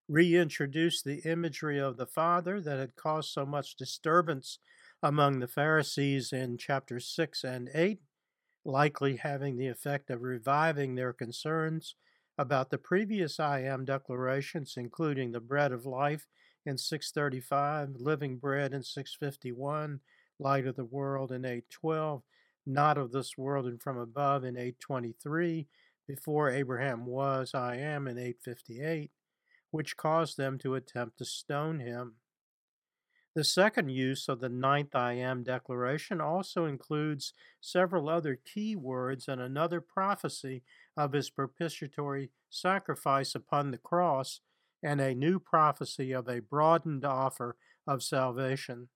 reintroduce 0.08 1.02
the 1.02 1.20
imagery 1.24 1.78
of 1.78 1.96
the 1.96 2.06
Father 2.06 2.60
that 2.60 2.78
had 2.78 2.96
caused 2.96 3.30
so 3.30 3.46
much 3.46 3.76
disturbance 3.76 4.58
among 5.02 5.40
the 5.40 5.48
Pharisees 5.48 6.32
in 6.32 6.58
chapters 6.58 7.06
6 7.08 7.44
and 7.44 7.70
8, 7.74 8.00
likely 8.64 9.16
having 9.16 9.56
the 9.56 9.68
effect 9.68 10.10
of 10.10 10.22
reviving 10.22 10.94
their 10.94 11.12
concerns 11.12 11.96
about 12.36 12.70
the 12.70 12.78
previous 12.78 13.38
I 13.38 13.60
am 13.60 13.84
declarations, 13.84 14.74
including 14.76 15.32
the 15.32 15.40
bread 15.40 15.72
of 15.72 15.86
life 15.86 16.26
in 16.66 16.78
635, 16.78 17.96
living 17.98 18.38
bread 18.38 18.72
in 18.72 18.82
651, 18.82 20.00
light 20.38 20.66
of 20.66 20.76
the 20.76 20.84
world 20.84 21.30
in 21.30 21.44
812, 21.44 22.22
not 22.66 22.98
of 22.98 23.12
this 23.12 23.36
world 23.36 23.66
and 23.66 23.80
from 23.80 23.98
above 23.98 24.44
in 24.44 24.56
823, 24.56 25.66
before 26.06 26.50
Abraham 26.50 27.06
was, 27.06 27.52
I 27.54 27.76
am 27.76 28.08
in 28.08 28.18
858, 28.18 29.10
which 29.74 29.96
caused 29.96 30.36
them 30.36 30.56
to 30.56 30.76
attempt 30.76 31.18
to 31.18 31.24
stone 31.24 31.80
him. 31.80 32.14
The 33.34 33.42
second 33.42 33.88
use 33.88 34.28
of 34.28 34.38
the 34.38 34.48
ninth 34.48 34.94
I 34.94 35.14
am 35.14 35.42
declaration 35.42 36.20
also 36.20 36.66
includes 36.66 37.32
several 37.60 38.08
other 38.08 38.36
key 38.36 38.76
words 38.76 39.26
and 39.26 39.40
another 39.40 39.80
prophecy 39.80 40.62
of 40.96 41.12
his 41.12 41.28
propitiatory 41.28 42.30
sacrifice 42.48 43.34
upon 43.34 43.72
the 43.72 43.78
cross 43.78 44.38
and 44.80 45.00
a 45.00 45.12
new 45.12 45.40
prophecy 45.40 46.12
of 46.12 46.28
a 46.28 46.40
broadened 46.40 47.04
offer 47.04 47.56
of 47.84 48.00
salvation. 48.00 48.90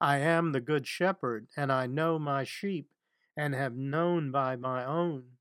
I 0.00 0.18
am 0.18 0.50
the 0.50 0.60
good 0.60 0.84
shepherd, 0.84 1.46
and 1.56 1.70
I 1.70 1.86
know 1.86 2.18
my 2.18 2.42
sheep, 2.42 2.88
and 3.36 3.54
have 3.54 3.76
known 3.76 4.32
by 4.32 4.56
my 4.56 4.84
own. 4.84 5.37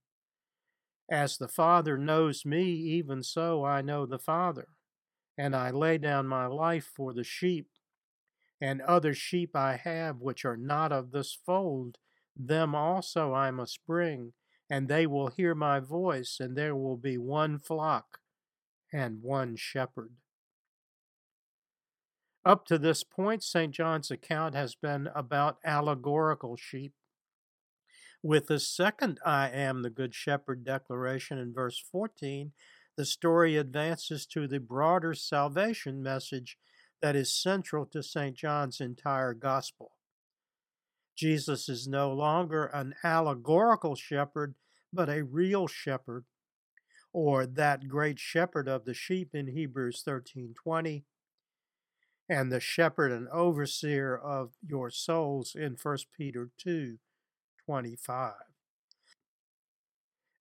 As 1.10 1.38
the 1.38 1.48
Father 1.48 1.98
knows 1.98 2.46
me, 2.46 2.64
even 2.64 3.24
so 3.24 3.64
I 3.64 3.82
know 3.82 4.06
the 4.06 4.20
Father 4.20 4.68
and 5.38 5.56
I 5.56 5.70
lay 5.70 5.98
down 5.98 6.28
my 6.28 6.48
life 6.48 6.90
for 6.96 7.14
the 7.14 7.24
sheep. 7.24 7.68
And 8.60 8.82
other 8.82 9.14
sheep 9.14 9.56
I 9.56 9.76
have 9.76 10.20
which 10.20 10.44
are 10.44 10.58
not 10.58 10.92
of 10.92 11.12
this 11.12 11.38
fold, 11.46 11.98
them 12.36 12.74
also 12.74 13.34
I 13.34 13.52
must 13.52 13.86
bring, 13.86 14.34
and 14.70 14.88
they 14.88 15.06
will 15.06 15.28
hear 15.28 15.54
my 15.54 15.80
voice, 15.80 16.38
and 16.40 16.58
there 16.58 16.76
will 16.76 16.98
be 16.98 17.18
one 17.20 17.60
flock 17.60 18.20
and 18.92 19.22
one 19.22 19.56
shepherd. 19.56 20.14
Up 22.44 22.66
to 22.66 22.80
this 22.80 23.04
point, 23.04 23.44
St. 23.44 23.74
John's 23.74 24.10
account 24.10 24.56
has 24.56 24.74
been 24.74 25.10
about 25.14 25.58
allegorical 25.64 26.56
sheep. 26.56 26.94
With 28.28 28.48
the 28.48 28.60
second 28.60 29.22
I 29.26 29.48
am 29.48 29.84
the 29.84 29.90
Good 29.90 30.14
Shepherd 30.14 30.66
declaration 30.66 31.38
in 31.38 31.54
verse 31.54 31.80
14, 31.80 32.52
the 32.98 33.06
story 33.06 33.56
advances 33.56 34.26
to 34.26 34.50
the 34.50 34.60
broader 34.60 35.14
salvation 35.14 36.04
message 36.04 36.58
that 37.02 37.16
is 37.16 37.34
central 37.34 37.86
to 37.86 38.04
St. 38.04 38.36
John's 38.36 38.82
entire 38.82 39.34
gospel. 39.34 39.94
Jesus 41.16 41.70
is 41.70 41.88
no 41.88 42.12
longer 42.12 42.66
an 42.66 42.96
allegorical 43.02 43.96
shepherd, 43.96 44.56
but 44.92 45.08
a 45.08 45.24
real 45.24 45.66
shepherd, 45.68 46.26
or 47.14 47.46
that 47.46 47.88
great 47.88 48.20
shepherd 48.20 48.68
of 48.68 48.84
the 48.84 48.94
sheep 48.94 49.34
in 49.34 49.48
Hebrews 49.48 50.04
13:20, 50.06 51.06
and 52.28 52.52
the 52.52 52.60
shepherd 52.60 53.14
and 53.14 53.30
overseer 53.30 54.18
of 54.18 54.58
your 54.62 54.90
souls 54.90 55.56
in 55.56 55.78
1 55.78 56.12
Peter 56.12 56.52
2:25. 57.68 58.36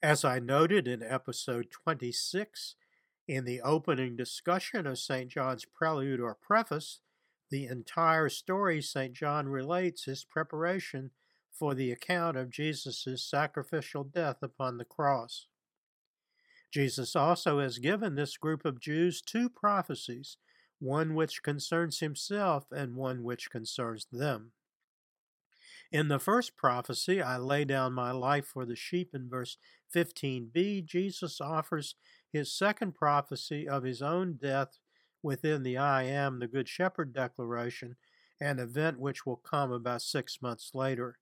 As 0.03 0.25
I 0.25 0.39
noted 0.39 0.87
in 0.87 1.03
episode 1.03 1.71
26, 1.71 2.77
in 3.27 3.45
the 3.45 3.61
opening 3.61 4.15
discussion 4.15 4.87
of 4.87 4.99
St. 4.99 5.29
John's 5.29 5.65
prelude 5.65 6.21
or 6.21 6.35
preface, 6.35 7.01
the 7.51 7.67
entire 7.67 8.29
story 8.29 8.81
St. 8.81 9.13
John 9.13 9.49
relates 9.49 10.07
is 10.07 10.25
preparation 10.25 11.11
for 11.51 11.75
the 11.75 11.91
account 11.91 12.37
of 12.37 12.51
Jesus' 12.51 13.29
sacrificial 13.29 14.05
death 14.05 14.43
upon 14.43 14.79
the 14.79 14.85
cross. 14.85 15.47
Jesus 16.71 17.17
also 17.17 17.59
has 17.59 17.79
given 17.79 18.15
this 18.15 18.37
group 18.37 18.65
of 18.65 18.81
Jews 18.81 19.21
two 19.23 19.49
prophecies, 19.49 20.37
one 20.79 21.15
which 21.15 21.43
concerns 21.43 22.01
himself 22.01 22.71
and 22.71 22.95
one 22.95 23.25
which 23.25 23.51
concerns 23.51 24.07
them. 24.13 24.53
In 25.93 26.09
the 26.09 26.19
first 26.19 26.57
prophecy, 26.57 27.23
I 27.23 27.37
lay 27.37 27.65
down 27.65 27.93
my 27.93 28.11
life 28.11 28.47
for 28.47 28.65
the 28.65 28.77
sheep 28.77 29.15
in 29.15 29.29
verse 29.29 29.57
15b, 29.95 30.85
Jesus 30.85 31.41
offers 31.41 31.95
his 32.33 32.53
second 32.53 32.95
prophecy 32.95 33.69
of 33.69 33.85
his 33.85 34.03
own 34.03 34.35
death 34.35 34.79
within 35.23 35.63
the 35.63 35.77
I 35.77 36.05
am 36.05 36.39
the 36.39 36.49
Good 36.49 36.69
Shepherd 36.69 37.13
declaration, 37.13 37.97
an 38.41 38.59
event 38.59 38.99
which 38.99 39.25
will 39.25 39.37
come 39.37 39.73
about 39.73 40.03
six 40.03 40.43
months 40.43 40.73
later. 40.75 41.19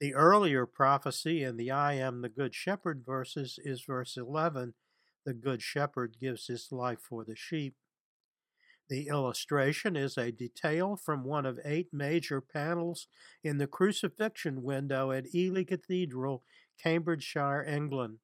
The 0.00 0.14
earlier 0.14 0.64
prophecy 0.64 1.42
in 1.42 1.56
the 1.56 1.70
I 1.70 1.94
am 1.94 2.22
the 2.22 2.28
Good 2.28 2.54
Shepherd 2.54 3.04
verses 3.04 3.58
is 3.62 3.82
verse 3.82 4.16
11 4.16 4.74
the 5.26 5.34
Good 5.34 5.60
Shepherd 5.60 6.16
gives 6.18 6.46
his 6.46 6.72
life 6.72 7.00
for 7.00 7.24
the 7.24 7.36
sheep. 7.36 7.74
The 8.90 9.06
illustration 9.06 9.94
is 9.94 10.18
a 10.18 10.32
detail 10.32 10.96
from 10.96 11.22
one 11.22 11.46
of 11.46 11.60
eight 11.64 11.90
major 11.92 12.40
panels 12.40 13.06
in 13.44 13.58
the 13.58 13.68
crucifixion 13.68 14.64
window 14.64 15.12
at 15.12 15.32
Ely 15.32 15.62
Cathedral, 15.62 16.42
Cambridgeshire, 16.82 17.62
England. 17.62 18.18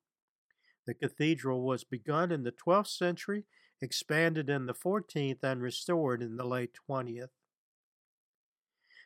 The 0.84 0.94
cathedral 0.94 1.62
was 1.62 1.84
begun 1.84 2.32
in 2.32 2.42
the 2.42 2.50
12th 2.50 2.88
century, 2.88 3.44
expanded 3.80 4.50
in 4.50 4.66
the 4.66 4.74
14th, 4.74 5.44
and 5.44 5.62
restored 5.62 6.20
in 6.20 6.36
the 6.36 6.44
late 6.44 6.72
20th. 6.90 7.28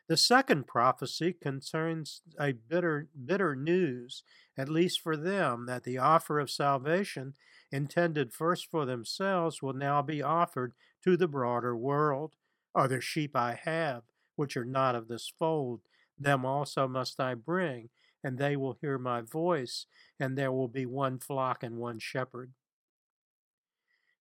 The 0.07 0.17
second 0.17 0.65
prophecy 0.65 1.31
concerns 1.31 2.23
a 2.39 2.53
bitter, 2.53 3.07
bitter 3.23 3.55
news, 3.55 4.23
at 4.57 4.67
least 4.67 4.99
for 4.99 5.15
them, 5.15 5.67
that 5.67 5.83
the 5.83 5.99
offer 5.99 6.39
of 6.39 6.49
salvation 6.49 7.35
intended 7.71 8.33
first 8.33 8.65
for 8.69 8.85
themselves 8.85 9.61
will 9.61 9.73
now 9.73 10.01
be 10.01 10.23
offered 10.23 10.73
to 11.03 11.17
the 11.17 11.27
broader 11.27 11.75
world. 11.75 12.35
Other 12.73 13.01
sheep 13.01 13.35
I 13.35 13.59
have, 13.63 14.03
which 14.35 14.55
are 14.55 14.65
not 14.65 14.95
of 14.95 15.07
this 15.07 15.31
fold, 15.37 15.81
them 16.17 16.45
also 16.45 16.87
must 16.87 17.19
I 17.19 17.33
bring, 17.33 17.89
and 18.23 18.37
they 18.37 18.55
will 18.55 18.77
hear 18.79 18.97
my 18.97 19.21
voice, 19.21 19.85
and 20.19 20.37
there 20.37 20.51
will 20.51 20.67
be 20.67 20.85
one 20.85 21.19
flock 21.19 21.63
and 21.63 21.77
one 21.77 21.99
shepherd. 21.99 22.53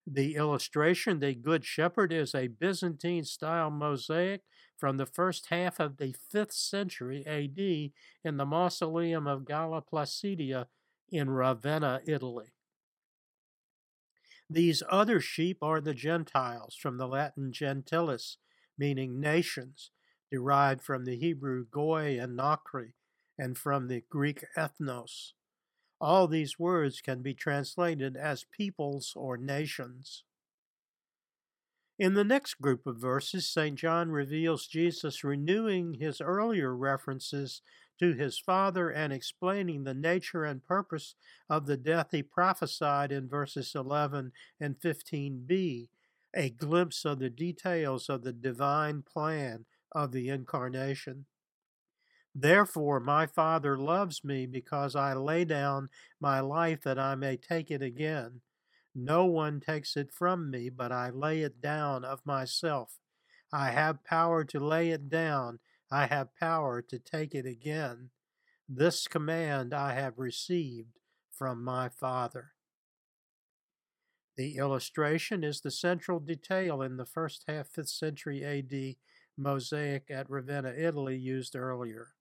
The 0.07 0.35
illustration, 0.35 1.21
the 1.21 1.35
Good 1.35 1.65
Shepherd, 1.65 2.13
is 2.13 2.35
a 2.35 2.49
Byzantine 2.49 3.25
style 3.25 3.71
mosaic 3.71 4.43
from 4.77 4.97
the 4.97 5.07
first 5.07 5.47
half 5.51 5.79
of 5.79 5.99
the 5.99 6.17
5th 6.35 6.53
century 6.53 7.25
AD 7.27 7.93
in 8.25 8.37
the 8.37 8.47
mausoleum 8.47 9.27
of 9.27 9.45
Galla 9.45 9.83
Placidia 9.83 10.67
in 11.13 11.29
Ravenna, 11.31 12.01
Italy. 12.07 12.55
These 14.53 14.83
other 14.91 15.21
sheep 15.21 15.63
are 15.63 15.81
the 15.81 15.95
Gentiles, 15.95 16.75
from 16.75 16.99
the 16.99 17.07
Latin 17.07 17.53
gentilis, 17.53 18.37
meaning 18.77 19.21
nations, 19.21 19.93
derived 20.29 20.83
from 20.83 21.05
the 21.05 21.17
Hebrew 21.17 21.67
goy 21.67 22.19
and 22.19 22.37
nokri, 22.37 22.95
and 23.39 23.57
from 23.57 23.87
the 23.87 24.03
Greek 24.11 24.45
ethnos. 24.57 25.35
All 26.01 26.27
these 26.27 26.59
words 26.59 27.01
can 27.01 27.23
be 27.23 27.33
translated 27.33 28.17
as 28.17 28.45
peoples 28.51 29.13
or 29.15 29.37
nations. 29.37 30.25
In 32.01 32.15
the 32.15 32.25
next 32.25 32.55
group 32.63 32.87
of 32.87 32.97
verses, 32.97 33.47
St. 33.47 33.79
John 33.79 34.11
reveals 34.11 34.67
Jesus 34.67 35.23
renewing 35.23 35.99
his 36.01 36.23
earlier 36.23 36.75
references 36.75 37.61
to 37.99 38.15
his 38.15 38.39
Father 38.39 38.89
and 38.89 39.13
explaining 39.13 39.85
the 39.85 39.93
nature 39.93 40.43
and 40.43 40.65
purpose 40.65 41.15
of 41.51 41.67
the 41.67 41.77
death 41.77 42.07
he 42.13 42.23
prophesied 42.23 43.13
in 43.13 43.29
verses 43.29 43.75
11 43.75 44.33
and 44.59 44.81
15b, 44.81 45.89
a 46.35 46.49
glimpse 46.49 47.05
of 47.05 47.19
the 47.19 47.29
details 47.29 48.09
of 48.09 48.23
the 48.23 48.33
divine 48.33 49.03
plan 49.03 49.67
of 49.93 50.13
the 50.13 50.31
Incarnation. 50.31 51.27
Therefore, 52.35 53.01
my 53.01 53.27
Father 53.27 53.77
loves 53.77 54.25
me 54.25 54.47
because 54.47 54.97
I 54.97 55.13
lay 55.13 55.45
down 55.45 55.91
my 56.19 56.41
life 56.41 56.81
that 56.85 56.99
I 56.99 57.15
may 57.15 57.37
take 57.37 57.71
it 57.71 57.83
again. 57.83 58.41
No 58.95 59.25
one 59.25 59.61
takes 59.61 59.97
it 59.97 60.13
from 60.13 60.51
me, 60.51 60.69
but 60.69 60.91
I 60.91 61.11
lay 61.11 61.43
it 61.43 61.61
down 61.61 62.05
of 62.05 62.27
myself. 62.27 62.99
I 63.53 63.71
have 63.71 64.05
power 64.05 64.45
to 64.45 64.61
lay 64.61 64.91
it 64.91 65.09
down, 65.09 65.59
I 65.91 66.07
have 66.07 66.37
power 66.37 66.83
to 66.83 66.99
take 66.99 67.35
it 67.35 67.47
again. 67.47 68.11
This 68.69 69.09
command 69.09 69.75
I 69.75 69.95
have 69.95 70.19
received 70.19 70.99
from 71.31 71.65
my 71.65 71.89
Father. 71.89 72.53
The 74.37 74.57
illustration 74.57 75.43
is 75.43 75.61
the 75.61 75.71
central 75.71 76.21
detail 76.21 76.81
in 76.81 76.97
the 76.97 77.05
first 77.05 77.45
half 77.49 77.69
5th 77.73 77.89
century 77.89 78.45
AD 78.45 78.97
mosaic 79.37 80.11
at 80.11 80.31
Ravenna, 80.31 80.73
Italy, 80.77 81.17
used 81.17 81.57
earlier. 81.57 82.15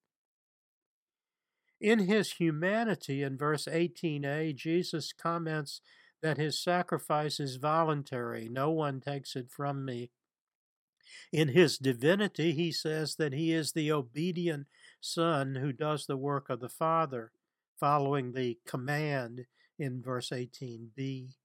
In 1.79 1.99
his 1.99 2.34
humanity, 2.34 3.23
in 3.23 3.38
verse 3.38 3.67
18a, 3.71 4.55
Jesus 4.55 5.13
comments 5.13 5.82
that 6.21 6.38
his 6.38 6.62
sacrifice 6.62 7.39
is 7.39 7.55
voluntary. 7.55 8.49
No 8.49 8.71
one 8.71 8.99
takes 8.99 9.36
it 9.36 9.49
from 9.49 9.86
me. 9.86 10.12
In 11.32 11.49
his 11.49 11.77
divinity, 11.77 12.51
he 12.53 12.71
says 12.71 13.15
that 13.15 13.34
he 13.34 13.53
is 13.53 13.71
the 13.71 13.91
obedient 13.91 14.67
Son 15.01 15.55
who 15.55 15.71
does 15.71 16.05
the 16.05 16.17
work 16.17 16.49
of 16.49 16.60
the 16.60 16.69
Father, 16.69 17.32
following 17.79 18.34
the 18.34 18.58
command 18.65 19.45
in 19.77 20.01
verse 20.01 20.29
18b. 20.29 21.36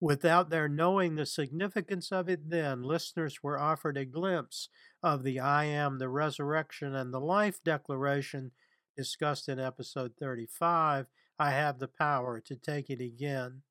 Without 0.00 0.48
their 0.48 0.68
knowing 0.68 1.16
the 1.16 1.26
significance 1.26 2.12
of 2.12 2.28
it 2.28 2.48
then, 2.50 2.82
listeners 2.82 3.42
were 3.42 3.58
offered 3.58 3.96
a 3.96 4.04
glimpse 4.04 4.68
of 5.02 5.24
the 5.24 5.40
I 5.40 5.64
am 5.64 5.98
the 5.98 6.08
resurrection 6.08 6.94
and 6.94 7.12
the 7.12 7.20
life 7.20 7.62
declaration 7.64 8.52
discussed 8.96 9.48
in 9.48 9.58
episode 9.58 10.12
35 10.18 11.06
I 11.38 11.50
have 11.50 11.78
the 11.78 11.88
power 11.88 12.40
to 12.40 12.56
take 12.56 12.90
it 12.90 13.00
again. 13.00 13.62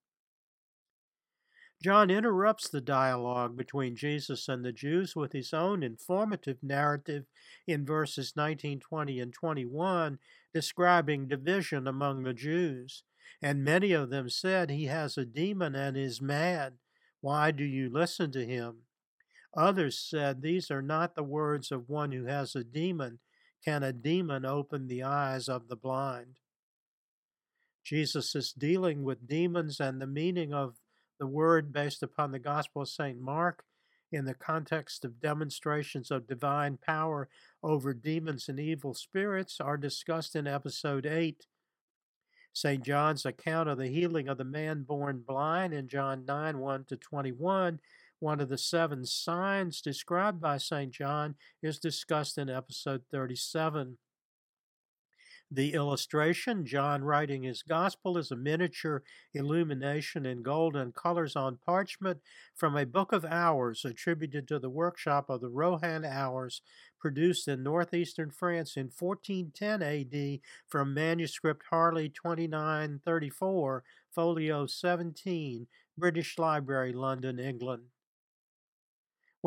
John 1.84 2.10
interrupts 2.10 2.70
the 2.70 2.82
dialogue 2.82 3.56
between 3.56 3.96
Jesus 3.96 4.48
and 4.48 4.66
the 4.66 4.72
Jews 4.72 5.16
with 5.16 5.34
his 5.34 5.54
own 5.54 5.84
informative 5.84 6.58
narrative 6.64 7.26
in 7.68 7.86
verses 7.86 8.34
19, 8.36 8.80
20, 8.80 9.20
and 9.20 9.32
21, 9.32 10.18
describing 10.54 11.28
division 11.28 11.88
among 11.88 12.24
the 12.24 12.34
Jews. 12.34 13.04
And 13.44 13.64
many 13.64 13.92
of 13.92 14.10
them 14.10 14.28
said, 14.30 14.72
He 14.72 14.86
has 14.86 15.18
a 15.18 15.26
demon 15.26 15.76
and 15.76 15.96
is 15.96 16.20
mad. 16.20 16.78
Why 17.22 17.52
do 17.52 17.64
you 17.64 17.92
listen 17.92 18.32
to 18.32 18.46
him? 18.46 18.84
Others 19.56 20.00
said, 20.00 20.42
These 20.42 20.72
are 20.72 20.82
not 20.82 21.14
the 21.16 21.24
words 21.24 21.72
of 21.72 21.90
one 21.90 22.12
who 22.12 22.26
has 22.26 22.56
a 22.56 22.64
demon. 22.64 23.20
Can 23.64 23.84
a 23.84 23.94
demon 23.94 24.46
open 24.46 24.88
the 24.88 25.04
eyes 25.04 25.48
of 25.48 25.68
the 25.68 25.76
blind? 25.76 26.40
Jesus 27.88 28.36
is 28.36 28.52
dealing 28.52 29.06
with 29.06 29.30
demons 29.30 29.80
and 29.80 30.02
the 30.02 30.08
meaning 30.08 30.54
of 30.54 30.76
the 31.22 31.26
word 31.26 31.72
based 31.72 32.04
upon 32.04 32.34
the 32.34 32.40
Gospel 32.40 32.82
of 32.82 32.90
St. 32.90 33.18
Mark 33.18 33.64
in 34.12 34.26
the 34.26 34.34
context 34.34 35.06
of 35.06 35.22
demonstrations 35.22 36.12
of 36.12 36.28
divine 36.28 36.78
power 36.86 37.30
over 37.64 37.94
demons 37.94 38.50
and 38.50 38.60
evil 38.60 38.94
spirits 38.94 39.62
are 39.62 39.78
discussed 39.78 40.36
in 40.36 40.48
episode 40.48 41.06
8. 41.06 41.48
St. 42.52 42.84
John's 42.84 43.26
account 43.26 43.70
of 43.70 43.78
the 43.78 43.88
healing 43.88 44.28
of 44.28 44.38
the 44.38 44.44
man 44.44 44.84
born 44.84 45.24
blind 45.26 45.74
in 45.74 45.88
John 45.88 46.26
9 46.26 46.58
1 46.58 46.86
to 46.90 46.98
21, 46.98 47.80
one 48.20 48.42
of 48.42 48.50
the 48.50 48.58
seven 48.58 49.06
signs 49.06 49.80
described 49.80 50.42
by 50.42 50.58
St. 50.58 50.92
John, 50.92 51.36
is 51.64 51.80
discussed 51.80 52.38
in 52.38 52.50
episode 52.50 53.04
37. 53.12 53.98
The 55.50 55.74
illustration, 55.74 56.66
John 56.66 57.06
writing 57.06 57.44
his 57.44 57.64
gospel, 57.64 58.18
is 58.18 58.32
a 58.32 58.36
miniature 58.36 59.04
illumination 59.34 60.26
in 60.26 60.44
golden 60.44 60.92
colors 60.92 61.38
on 61.38 61.60
parchment 61.66 62.20
from 62.54 62.76
a 62.76 62.86
book 62.86 63.14
of 63.14 63.24
hours 63.24 63.86
attributed 63.86 64.46
to 64.50 64.60
the 64.60 64.70
workshop 64.70 65.30
of 65.30 65.40
the 65.40 65.48
Rohan 65.48 66.04
Hours, 66.04 66.62
produced 67.00 67.48
in 67.48 67.64
northeastern 67.64 68.30
France 68.30 68.76
in 68.76 68.90
1410 68.90 69.82
AD 69.82 70.40
from 70.68 70.94
manuscript 70.94 71.64
Harley 71.70 72.10
2934, 72.10 73.84
folio 74.12 74.66
17, 74.66 75.68
British 75.98 76.38
Library, 76.38 76.92
London, 76.92 77.40
England. 77.40 77.84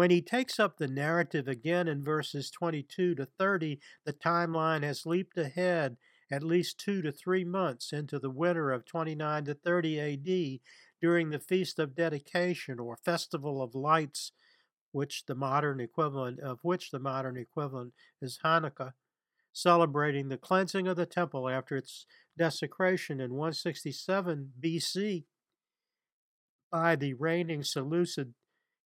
When 0.00 0.10
he 0.10 0.22
takes 0.22 0.58
up 0.58 0.78
the 0.78 0.88
narrative 0.88 1.46
again 1.46 1.86
in 1.86 2.02
verses 2.02 2.50
22 2.50 3.16
to 3.16 3.26
30, 3.26 3.78
the 4.06 4.14
timeline 4.14 4.82
has 4.82 5.04
leaped 5.04 5.36
ahead 5.36 5.98
at 6.30 6.42
least 6.42 6.78
two 6.78 7.02
to 7.02 7.12
three 7.12 7.44
months 7.44 7.92
into 7.92 8.18
the 8.18 8.30
winter 8.30 8.70
of 8.70 8.86
29 8.86 9.44
to 9.44 9.52
30 9.52 10.00
AD 10.00 10.60
during 11.02 11.28
the 11.28 11.38
Feast 11.38 11.78
of 11.78 11.94
Dedication 11.94 12.78
or 12.78 12.96
Festival 12.96 13.60
of 13.60 13.74
Lights, 13.74 14.32
which 14.92 15.26
the 15.26 15.34
modern 15.34 15.80
equivalent 15.80 16.40
of 16.40 16.60
which 16.62 16.90
the 16.92 16.98
modern 16.98 17.36
equivalent 17.36 17.92
is 18.22 18.38
Hanukkah, 18.42 18.94
celebrating 19.52 20.30
the 20.30 20.38
cleansing 20.38 20.88
of 20.88 20.96
the 20.96 21.04
temple 21.04 21.46
after 21.46 21.76
its 21.76 22.06
desecration 22.38 23.20
in 23.20 23.34
167 23.34 24.52
BC 24.58 25.24
by 26.72 26.96
the 26.96 27.12
reigning 27.12 27.62
Seleucid 27.62 28.32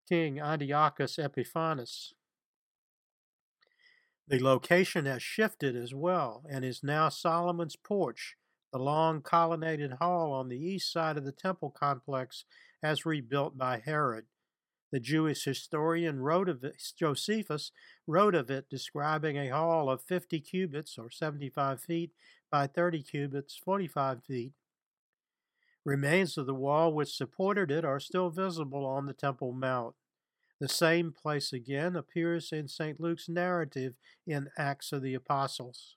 King 0.08 0.40
Antiochus 0.40 1.18
Epiphanes. 1.18 2.14
The 4.26 4.42
location 4.42 5.06
has 5.06 5.22
shifted 5.22 5.76
as 5.76 5.94
well 5.94 6.44
and 6.48 6.64
is 6.64 6.82
now 6.82 7.08
Solomon's 7.08 7.76
Porch, 7.76 8.36
the 8.72 8.78
long 8.78 9.22
colonnaded 9.22 9.94
hall 9.94 10.32
on 10.32 10.48
the 10.48 10.58
east 10.58 10.92
side 10.92 11.16
of 11.16 11.24
the 11.24 11.32
temple 11.32 11.70
complex 11.70 12.44
as 12.82 13.06
rebuilt 13.06 13.56
by 13.56 13.82
Herod. 13.84 14.24
The 14.92 15.00
Jewish 15.00 15.44
historian 15.44 16.20
wrote 16.20 16.48
of 16.48 16.62
it, 16.62 16.80
Josephus 16.96 17.72
wrote 18.06 18.34
of 18.34 18.50
it, 18.50 18.70
describing 18.70 19.36
a 19.36 19.48
hall 19.48 19.90
of 19.90 20.02
50 20.02 20.40
cubits 20.40 20.96
or 20.98 21.10
75 21.10 21.80
feet 21.80 22.12
by 22.50 22.66
30 22.66 23.02
cubits, 23.02 23.56
45 23.56 24.22
feet. 24.22 24.52
Remains 25.84 26.38
of 26.38 26.46
the 26.46 26.54
wall 26.54 26.92
which 26.94 27.14
supported 27.14 27.70
it 27.70 27.84
are 27.84 28.00
still 28.00 28.30
visible 28.30 28.86
on 28.86 29.06
the 29.06 29.12
Temple 29.12 29.52
Mount. 29.52 29.94
The 30.60 30.68
same 30.68 31.12
place 31.12 31.52
again 31.52 31.94
appears 31.94 32.52
in 32.52 32.68
St. 32.68 32.98
Luke's 33.00 33.28
narrative 33.28 33.94
in 34.26 34.48
Acts 34.56 34.92
of 34.92 35.02
the 35.02 35.14
Apostles. 35.14 35.96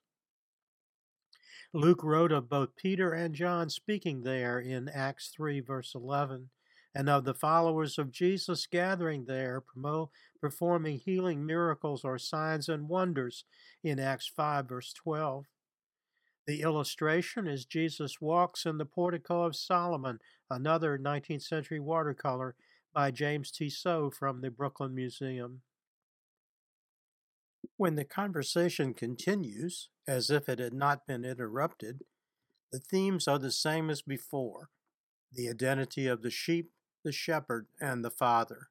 Luke 1.72 2.02
wrote 2.02 2.32
of 2.32 2.48
both 2.48 2.76
Peter 2.76 3.12
and 3.12 3.34
John 3.34 3.70
speaking 3.70 4.22
there 4.22 4.58
in 4.58 4.88
Acts 4.88 5.28
3, 5.28 5.60
verse 5.60 5.94
11, 5.94 6.50
and 6.94 7.08
of 7.08 7.24
the 7.24 7.34
followers 7.34 7.98
of 7.98 8.10
Jesus 8.10 8.66
gathering 8.66 9.26
there, 9.26 9.62
performing 10.40 10.98
healing 10.98 11.46
miracles 11.46 12.04
or 12.04 12.18
signs 12.18 12.68
and 12.68 12.88
wonders 12.88 13.44
in 13.82 13.98
Acts 13.98 14.26
5, 14.34 14.66
verse 14.68 14.92
12. 14.92 15.46
The 16.48 16.62
illustration 16.62 17.46
is 17.46 17.66
Jesus 17.66 18.22
walks 18.22 18.64
in 18.64 18.78
the 18.78 18.86
portico 18.86 19.42
of 19.42 19.54
Solomon, 19.54 20.18
another 20.48 20.98
19th 20.98 21.42
century 21.42 21.78
watercolor 21.78 22.56
by 22.94 23.10
James 23.10 23.50
Tissot 23.50 24.14
from 24.14 24.40
the 24.40 24.50
Brooklyn 24.50 24.94
Museum. 24.94 25.60
When 27.76 27.96
the 27.96 28.06
conversation 28.06 28.94
continues, 28.94 29.90
as 30.06 30.30
if 30.30 30.48
it 30.48 30.58
had 30.58 30.72
not 30.72 31.06
been 31.06 31.22
interrupted, 31.22 32.00
the 32.72 32.78
themes 32.78 33.28
are 33.28 33.38
the 33.38 33.52
same 33.52 33.90
as 33.90 34.00
before 34.00 34.70
the 35.30 35.50
identity 35.50 36.06
of 36.06 36.22
the 36.22 36.30
sheep, 36.30 36.70
the 37.04 37.12
shepherd, 37.12 37.66
and 37.78 38.02
the 38.02 38.10
Father. 38.10 38.70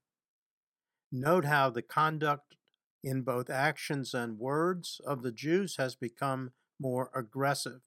Note 1.11 1.45
how 1.45 1.69
the 1.69 1.83
conduct 1.83 2.55
in 3.03 3.21
both 3.21 3.51
actions 3.51 4.15
and 4.15 4.39
words 4.39 4.99
of 5.05 5.21
the 5.21 5.31
Jews 5.31 5.75
has 5.77 5.95
become 5.95 6.53
more 6.79 7.09
aggressive. 7.15 7.81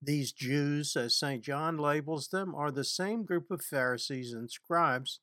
These 0.00 0.32
Jews, 0.32 0.96
as 0.96 1.16
St. 1.16 1.44
John 1.44 1.78
labels 1.78 2.28
them, 2.28 2.54
are 2.54 2.72
the 2.72 2.84
same 2.84 3.24
group 3.24 3.50
of 3.50 3.62
Pharisees 3.62 4.32
and 4.32 4.50
scribes 4.50 5.20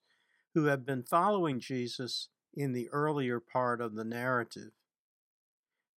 who 0.54 0.66
have 0.66 0.86
been 0.86 1.04
following 1.04 1.60
Jesus 1.60 2.30
in 2.54 2.72
the 2.72 2.90
earlier 2.90 3.40
part 3.40 3.82
of 3.82 3.96
the 3.96 4.06
narrative. 4.06 4.72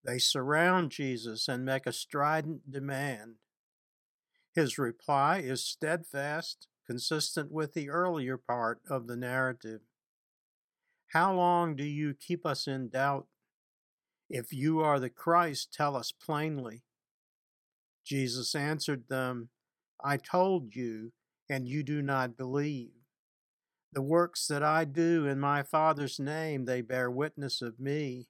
They 0.05 0.19
surround 0.19 0.91
Jesus 0.91 1.47
and 1.47 1.65
make 1.65 1.87
a 1.87 1.93
strident 1.93 2.71
demand. 2.71 3.37
His 4.53 4.79
reply 4.79 5.39
is 5.39 5.65
steadfast, 5.65 6.67
consistent 6.87 7.53
with 7.53 7.75
the 7.75 7.89
earlier 7.89 8.37
part 8.37 8.81
of 8.89 9.07
the 9.07 9.17
narrative. 9.17 9.81
How 11.13 11.33
long 11.33 11.77
do 11.77 11.85
you 11.85 12.15
keep 12.15 12.45
us 12.45 12.67
in 12.67 12.89
doubt? 12.89 13.27
If 14.35 14.51
you 14.51 14.81
are 14.81 14.99
the 14.99 15.11
Christ, 15.11 15.75
tell 15.75 15.95
us 15.95 16.11
plainly. 16.11 16.85
Jesus 18.03 18.55
answered 18.55 19.05
them, 19.11 19.51
I 20.03 20.17
told 20.17 20.75
you, 20.75 21.13
and 21.51 21.69
you 21.69 21.83
do 21.83 22.01
not 22.01 22.39
believe. 22.39 22.93
The 23.93 24.01
works 24.01 24.47
that 24.47 24.63
I 24.63 24.87
do 24.87 25.27
in 25.27 25.39
my 25.39 25.63
Father's 25.63 26.19
name, 26.19 26.65
they 26.65 26.81
bear 26.81 27.11
witness 27.11 27.61
of 27.61 27.79
me. 27.79 28.29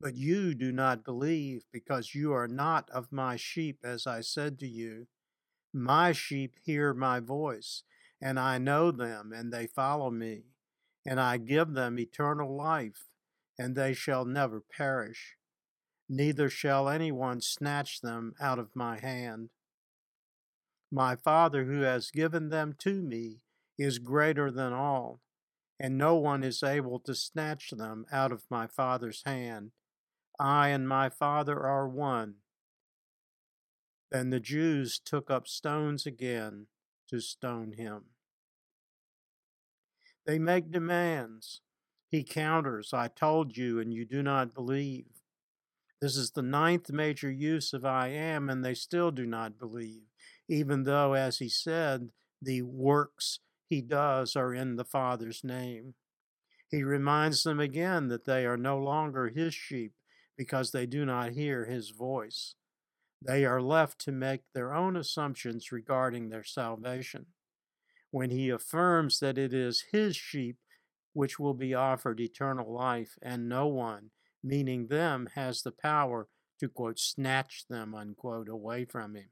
But 0.00 0.16
you 0.16 0.52
do 0.52 0.72
not 0.72 1.04
believe, 1.04 1.62
because 1.72 2.12
you 2.12 2.32
are 2.32 2.48
not 2.48 2.90
of 2.90 3.12
my 3.12 3.36
sheep, 3.36 3.78
as 3.84 4.08
I 4.08 4.22
said 4.22 4.58
to 4.58 4.66
you. 4.66 5.06
My 5.72 6.10
sheep 6.10 6.56
hear 6.64 6.92
my 6.92 7.20
voice, 7.20 7.84
and 8.20 8.40
I 8.40 8.58
know 8.58 8.90
them, 8.90 9.30
and 9.32 9.52
they 9.52 9.68
follow 9.68 10.10
me. 10.10 10.46
And 11.06 11.20
I 11.20 11.36
give 11.36 11.74
them 11.74 12.00
eternal 12.00 12.56
life, 12.56 13.09
and 13.60 13.76
they 13.76 13.92
shall 13.92 14.24
never 14.24 14.62
perish. 14.74 15.36
Neither 16.08 16.48
shall 16.48 16.88
anyone 16.88 17.42
snatch 17.42 18.00
them 18.00 18.32
out 18.40 18.58
of 18.58 18.74
my 18.74 18.98
hand. 18.98 19.50
My 20.90 21.14
Father, 21.14 21.64
who 21.64 21.82
has 21.82 22.10
given 22.10 22.48
them 22.48 22.74
to 22.78 23.02
me, 23.02 23.42
is 23.78 23.98
greater 23.98 24.50
than 24.50 24.72
all, 24.72 25.20
and 25.78 25.98
no 25.98 26.14
one 26.14 26.42
is 26.42 26.62
able 26.62 27.00
to 27.00 27.14
snatch 27.14 27.68
them 27.68 28.06
out 28.10 28.32
of 28.32 28.44
my 28.50 28.66
Father's 28.66 29.22
hand. 29.26 29.72
I 30.38 30.68
and 30.68 30.88
my 30.88 31.10
Father 31.10 31.60
are 31.60 31.86
one. 31.86 32.36
Then 34.10 34.30
the 34.30 34.40
Jews 34.40 34.98
took 34.98 35.30
up 35.30 35.46
stones 35.46 36.06
again 36.06 36.68
to 37.10 37.20
stone 37.20 37.72
him. 37.72 38.04
They 40.24 40.38
make 40.38 40.72
demands. 40.72 41.60
He 42.10 42.24
counters, 42.24 42.92
I 42.92 43.08
told 43.08 43.56
you, 43.56 43.78
and 43.78 43.94
you 43.94 44.04
do 44.04 44.22
not 44.22 44.52
believe. 44.52 45.06
This 46.00 46.16
is 46.16 46.32
the 46.32 46.42
ninth 46.42 46.90
major 46.90 47.30
use 47.30 47.72
of 47.72 47.84
I 47.84 48.08
am, 48.08 48.50
and 48.50 48.64
they 48.64 48.74
still 48.74 49.10
do 49.10 49.26
not 49.26 49.58
believe, 49.58 50.02
even 50.48 50.84
though, 50.84 51.12
as 51.12 51.38
he 51.38 51.48
said, 51.48 52.10
the 52.42 52.62
works 52.62 53.38
he 53.68 53.80
does 53.80 54.34
are 54.34 54.52
in 54.52 54.74
the 54.74 54.84
Father's 54.84 55.44
name. 55.44 55.94
He 56.68 56.82
reminds 56.82 57.44
them 57.44 57.60
again 57.60 58.08
that 58.08 58.24
they 58.24 58.44
are 58.44 58.56
no 58.56 58.78
longer 58.78 59.28
his 59.28 59.54
sheep, 59.54 59.92
because 60.36 60.72
they 60.72 60.86
do 60.86 61.04
not 61.04 61.32
hear 61.32 61.66
his 61.66 61.90
voice. 61.90 62.54
They 63.22 63.44
are 63.44 63.60
left 63.60 63.98
to 64.00 64.12
make 64.12 64.40
their 64.54 64.74
own 64.74 64.96
assumptions 64.96 65.70
regarding 65.70 66.30
their 66.30 66.44
salvation. 66.44 67.26
When 68.10 68.30
he 68.30 68.48
affirms 68.48 69.20
that 69.20 69.36
it 69.36 69.52
is 69.52 69.84
his 69.92 70.16
sheep 70.16 70.56
which 71.12 71.38
will 71.38 71.54
be 71.54 71.74
offered 71.74 72.20
eternal 72.20 72.72
life, 72.72 73.18
and 73.22 73.48
no 73.48 73.66
one, 73.66 74.10
meaning 74.42 74.86
them, 74.86 75.28
has 75.34 75.62
the 75.62 75.72
power 75.72 76.28
to, 76.58 76.68
quote, 76.68 76.98
snatch 76.98 77.64
them, 77.68 77.94
unquote, 77.94 78.48
away 78.48 78.84
from 78.84 79.14
him. 79.14 79.30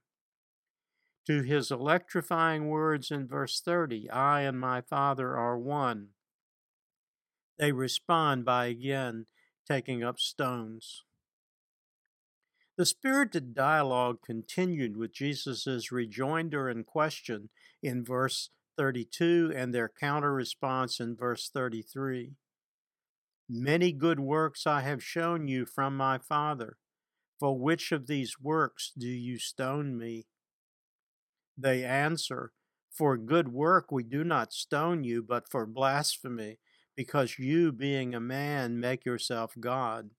To 1.27 1.43
his 1.43 1.71
electrifying 1.71 2.69
words 2.69 3.11
in 3.11 3.29
verse 3.29 3.61
30, 3.61 4.09
I 4.11 4.43
and 4.43 4.59
my 4.59 4.81
Father 4.81 5.37
are 5.37 5.59
one, 5.59 6.09
they 7.59 7.73
respond 7.73 8.45
by 8.45 8.67
again 8.67 9.27
taking 9.67 10.03
up 10.03 10.19
stones. 10.21 11.03
The 12.77 12.87
spirited 12.87 13.55
dialogue 13.55 14.19
continued 14.25 14.97
with 14.97 15.13
Jesus' 15.13 15.91
rejoinder 15.91 16.69
and 16.69 16.87
question 16.87 17.51
in 17.83 18.05
verse 18.05 18.51
32 18.79 19.53
and 19.55 19.75
their 19.75 19.89
counter 19.89 20.33
response 20.33 21.01
in 21.01 21.17
verse 21.17 21.51
33. 21.53 22.33
Many 23.51 23.93
good 23.93 24.21
works 24.21 24.67
I 24.67 24.83
have 24.83 25.03
shown 25.03 25.49
you 25.49 25.67
from 25.67 25.97
my 25.97 26.19
Father. 26.19 26.77
For 27.41 27.59
which 27.59 27.93
of 27.93 28.07
these 28.07 28.41
works 28.41 28.93
do 28.97 29.09
you 29.09 29.39
stone 29.39 29.99
me? 29.99 30.27
They 31.57 31.85
answer, 31.85 32.53
For 32.91 33.17
good 33.17 33.49
work 33.49 33.91
we 33.91 34.05
do 34.05 34.23
not 34.23 34.53
stone 34.53 35.03
you, 35.03 35.23
but 35.23 35.49
for 35.49 35.67
blasphemy, 35.67 36.59
because 36.97 37.39
you, 37.39 37.73
being 37.73 38.15
a 38.15 38.21
man, 38.21 38.79
make 38.81 39.05
yourself 39.05 39.55
God. 39.59 40.11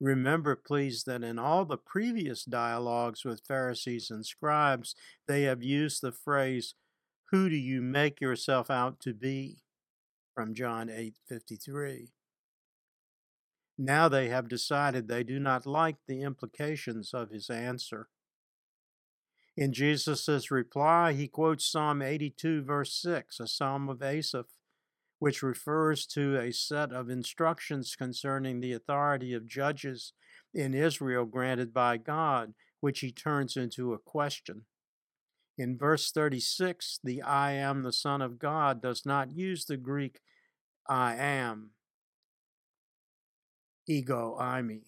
Remember, 0.00 0.56
please, 0.56 1.04
that 1.04 1.22
in 1.22 1.38
all 1.38 1.64
the 1.64 1.78
previous 1.78 2.44
dialogues 2.44 3.24
with 3.24 3.46
Pharisees 3.46 4.10
and 4.10 4.26
scribes, 4.26 4.94
they 5.26 5.42
have 5.42 5.62
used 5.62 6.02
the 6.02 6.12
phrase, 6.12 6.74
Who 7.30 7.48
do 7.48 7.56
you 7.56 7.82
make 7.82 8.20
yourself 8.20 8.70
out 8.70 9.00
to 9.00 9.12
be? 9.12 9.58
from 10.36 10.52
John 10.52 10.90
8:53. 10.90 12.12
Now 13.78 14.08
they 14.08 14.28
have 14.28 14.48
decided 14.48 15.08
they 15.08 15.24
do 15.24 15.40
not 15.40 15.64
like 15.64 15.96
the 16.06 16.20
implications 16.20 17.14
of 17.14 17.30
his 17.30 17.48
answer. 17.48 18.10
In 19.56 19.72
Jesus' 19.72 20.50
reply, 20.50 21.14
he 21.14 21.26
quotes 21.26 21.64
Psalm 21.64 22.02
82, 22.02 22.62
verse 22.62 22.92
6, 23.00 23.40
a 23.40 23.46
psalm 23.46 23.88
of 23.88 24.02
Asaph, 24.02 24.58
which 25.18 25.42
refers 25.42 26.06
to 26.08 26.38
a 26.38 26.52
set 26.52 26.92
of 26.92 27.08
instructions 27.08 27.96
concerning 27.96 28.60
the 28.60 28.74
authority 28.74 29.32
of 29.32 29.46
judges 29.46 30.12
in 30.52 30.74
Israel 30.74 31.24
granted 31.24 31.72
by 31.72 31.96
God, 31.96 32.52
which 32.80 33.00
he 33.00 33.10
turns 33.10 33.56
into 33.56 33.94
a 33.94 33.98
question. 33.98 34.66
In 35.58 35.78
verse 35.78 36.10
36, 36.10 37.00
the 37.02 37.22
I 37.22 37.52
am 37.52 37.82
the 37.82 37.92
Son 37.92 38.20
of 38.20 38.38
God 38.38 38.82
does 38.82 39.06
not 39.06 39.32
use 39.32 39.64
the 39.64 39.78
Greek 39.78 40.20
I 40.86 41.16
am, 41.16 41.70
ego 43.88 44.36
eimi. 44.38 44.82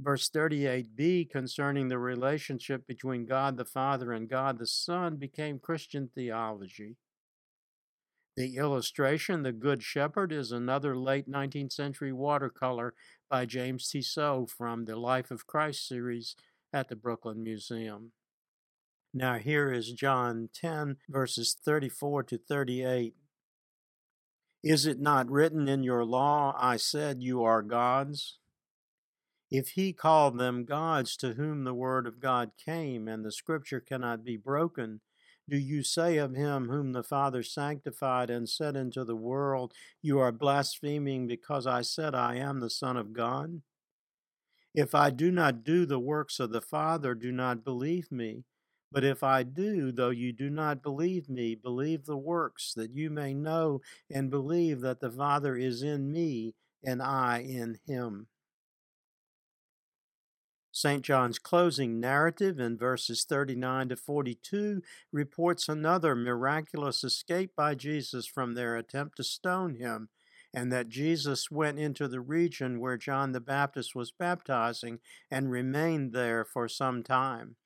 Verse 0.00 0.28
38b 0.30 1.30
concerning 1.30 1.88
the 1.88 1.98
relationship 1.98 2.86
between 2.86 3.26
God 3.26 3.56
the 3.56 3.64
Father 3.64 4.12
and 4.12 4.28
God 4.28 4.58
the 4.58 4.66
Son 4.66 5.16
became 5.16 5.58
Christian 5.58 6.10
theology. 6.14 6.96
The 8.36 8.56
illustration, 8.56 9.42
The 9.42 9.52
Good 9.52 9.82
Shepherd, 9.82 10.32
is 10.32 10.50
another 10.50 10.96
late 10.96 11.28
19th 11.28 11.72
century 11.72 12.12
watercolor 12.12 12.94
by 13.28 13.44
James 13.44 13.88
Tissot 13.90 14.48
from 14.48 14.86
the 14.86 14.96
Life 14.96 15.30
of 15.30 15.46
Christ 15.46 15.86
series 15.86 16.36
at 16.72 16.88
the 16.88 16.96
Brooklyn 16.96 17.42
Museum. 17.42 18.12
Now, 19.12 19.38
here 19.38 19.72
is 19.72 19.92
John 19.92 20.50
10, 20.54 20.98
verses 21.08 21.56
34 21.64 22.22
to 22.24 22.38
38. 22.38 23.14
Is 24.62 24.86
it 24.86 25.00
not 25.00 25.30
written 25.30 25.66
in 25.66 25.82
your 25.82 26.04
law, 26.04 26.54
I 26.56 26.76
said 26.76 27.22
you 27.22 27.42
are 27.42 27.62
gods? 27.62 28.38
If 29.50 29.70
he 29.70 29.92
called 29.92 30.38
them 30.38 30.64
gods 30.64 31.16
to 31.18 31.32
whom 31.32 31.64
the 31.64 31.74
word 31.74 32.06
of 32.06 32.20
God 32.20 32.52
came, 32.62 33.08
and 33.08 33.24
the 33.24 33.32
scripture 33.32 33.80
cannot 33.80 34.22
be 34.22 34.36
broken, 34.36 35.00
do 35.48 35.58
you 35.58 35.82
say 35.82 36.18
of 36.18 36.36
him 36.36 36.68
whom 36.68 36.92
the 36.92 37.02
Father 37.02 37.42
sanctified 37.42 38.30
and 38.30 38.48
said 38.48 38.76
into 38.76 39.04
the 39.04 39.16
world, 39.16 39.72
You 40.00 40.20
are 40.20 40.30
blaspheming 40.30 41.26
because 41.26 41.66
I 41.66 41.82
said 41.82 42.14
I 42.14 42.36
am 42.36 42.60
the 42.60 42.70
Son 42.70 42.96
of 42.96 43.12
God? 43.12 43.62
If 44.72 44.94
I 44.94 45.10
do 45.10 45.32
not 45.32 45.64
do 45.64 45.84
the 45.84 45.98
works 45.98 46.38
of 46.38 46.52
the 46.52 46.60
Father, 46.60 47.16
do 47.16 47.32
not 47.32 47.64
believe 47.64 48.12
me. 48.12 48.44
But 48.92 49.04
if 49.04 49.22
I 49.22 49.44
do, 49.44 49.92
though 49.92 50.10
you 50.10 50.32
do 50.32 50.50
not 50.50 50.82
believe 50.82 51.28
me, 51.28 51.54
believe 51.54 52.06
the 52.06 52.16
works, 52.16 52.74
that 52.74 52.92
you 52.92 53.08
may 53.08 53.34
know 53.34 53.82
and 54.10 54.30
believe 54.30 54.80
that 54.80 55.00
the 55.00 55.10
Father 55.10 55.56
is 55.56 55.82
in 55.82 56.10
me 56.12 56.54
and 56.82 57.00
I 57.00 57.38
in 57.38 57.78
him. 57.86 58.26
St. 60.72 61.02
John's 61.02 61.38
closing 61.38 62.00
narrative 62.00 62.58
in 62.58 62.78
verses 62.78 63.24
39 63.24 63.90
to 63.90 63.96
42 63.96 64.82
reports 65.12 65.68
another 65.68 66.14
miraculous 66.14 67.04
escape 67.04 67.54
by 67.56 67.74
Jesus 67.74 68.26
from 68.26 68.54
their 68.54 68.76
attempt 68.76 69.16
to 69.16 69.24
stone 69.24 69.74
him, 69.74 70.08
and 70.54 70.72
that 70.72 70.88
Jesus 70.88 71.50
went 71.50 71.78
into 71.78 72.08
the 72.08 72.20
region 72.20 72.80
where 72.80 72.96
John 72.96 73.32
the 73.32 73.40
Baptist 73.40 73.94
was 73.94 74.12
baptizing 74.12 75.00
and 75.30 75.50
remained 75.50 76.12
there 76.12 76.44
for 76.44 76.68
some 76.68 77.02
time. 77.02 77.56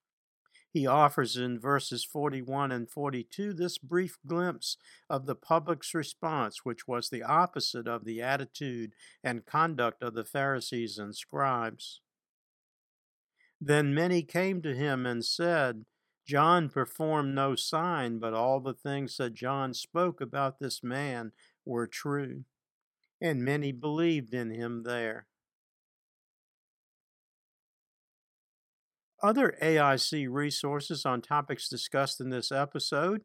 He 0.75 0.89
offers 0.89 1.37
in 1.37 1.61
verses 1.61 2.05
41 2.05 2.73
and 2.73 2.91
42 2.91 3.53
this 3.53 3.79
brief 3.79 4.19
glimpse 4.27 4.77
of 5.09 5.25
the 5.25 5.37
public's 5.37 5.95
response, 5.95 6.65
which 6.65 6.89
was 6.89 7.09
the 7.09 7.23
opposite 7.23 7.87
of 7.87 8.05
the 8.05 8.21
attitude 8.21 8.93
and 9.23 9.47
conduct 9.47 10.03
of 10.03 10.15
the 10.15 10.25
Pharisees 10.25 10.99
and 10.99 11.15
scribes. 11.15 12.01
Then 13.61 13.95
many 13.95 14.25
came 14.25 14.63
to 14.63 14.75
him 14.75 15.07
and 15.07 15.25
said, 15.25 15.85
John 16.27 16.69
performed 16.69 17.37
no 17.37 17.55
sign, 17.55 18.19
but 18.19 18.35
all 18.35 18.59
the 18.59 18.75
things 18.75 19.17
that 19.19 19.35
John 19.35 19.75
spoke 19.75 20.21
about 20.21 20.59
this 20.59 20.83
man 20.83 21.31
were 21.65 21.87
true. 21.87 22.47
And 23.21 23.45
many 23.45 23.71
believed 23.71 24.35
in 24.35 24.51
him 24.51 24.83
there. 24.83 25.29
Other 29.25 29.57
AIC 29.63 30.27
resources 30.29 31.07
on 31.07 31.23
topics 31.23 31.67
discussed 31.67 32.21
in 32.21 32.29
this 32.29 32.53
episode 32.53 33.23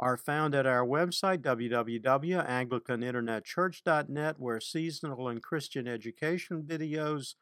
are 0.00 0.16
found 0.16 0.56
at 0.56 0.66
our 0.66 0.84
website, 0.84 1.42
www.anglicaninternetchurch.net, 1.42 4.40
where 4.40 4.58
seasonal 4.58 5.28
and 5.28 5.40
Christian 5.40 5.86
education 5.86 6.64
videos 6.66 7.36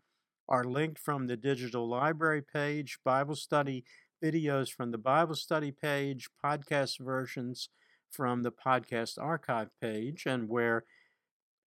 are 0.47 0.65
linked 0.65 0.99
from 0.99 1.29
the 1.29 1.39
digital 1.39 1.89
library 1.89 2.43
page, 2.43 2.99
Bible 3.07 3.37
study 3.37 3.85
videos 4.23 4.71
from 4.71 4.91
the 4.91 4.99
Bible 4.99 5.35
study 5.35 5.73
page, 5.73 6.29
podcast 6.45 7.01
versions 7.01 7.71
from 8.11 8.43
the 8.43 8.53
podcast 8.53 9.17
archive 9.19 9.71
page, 9.81 10.25
and 10.27 10.51
where 10.51 10.85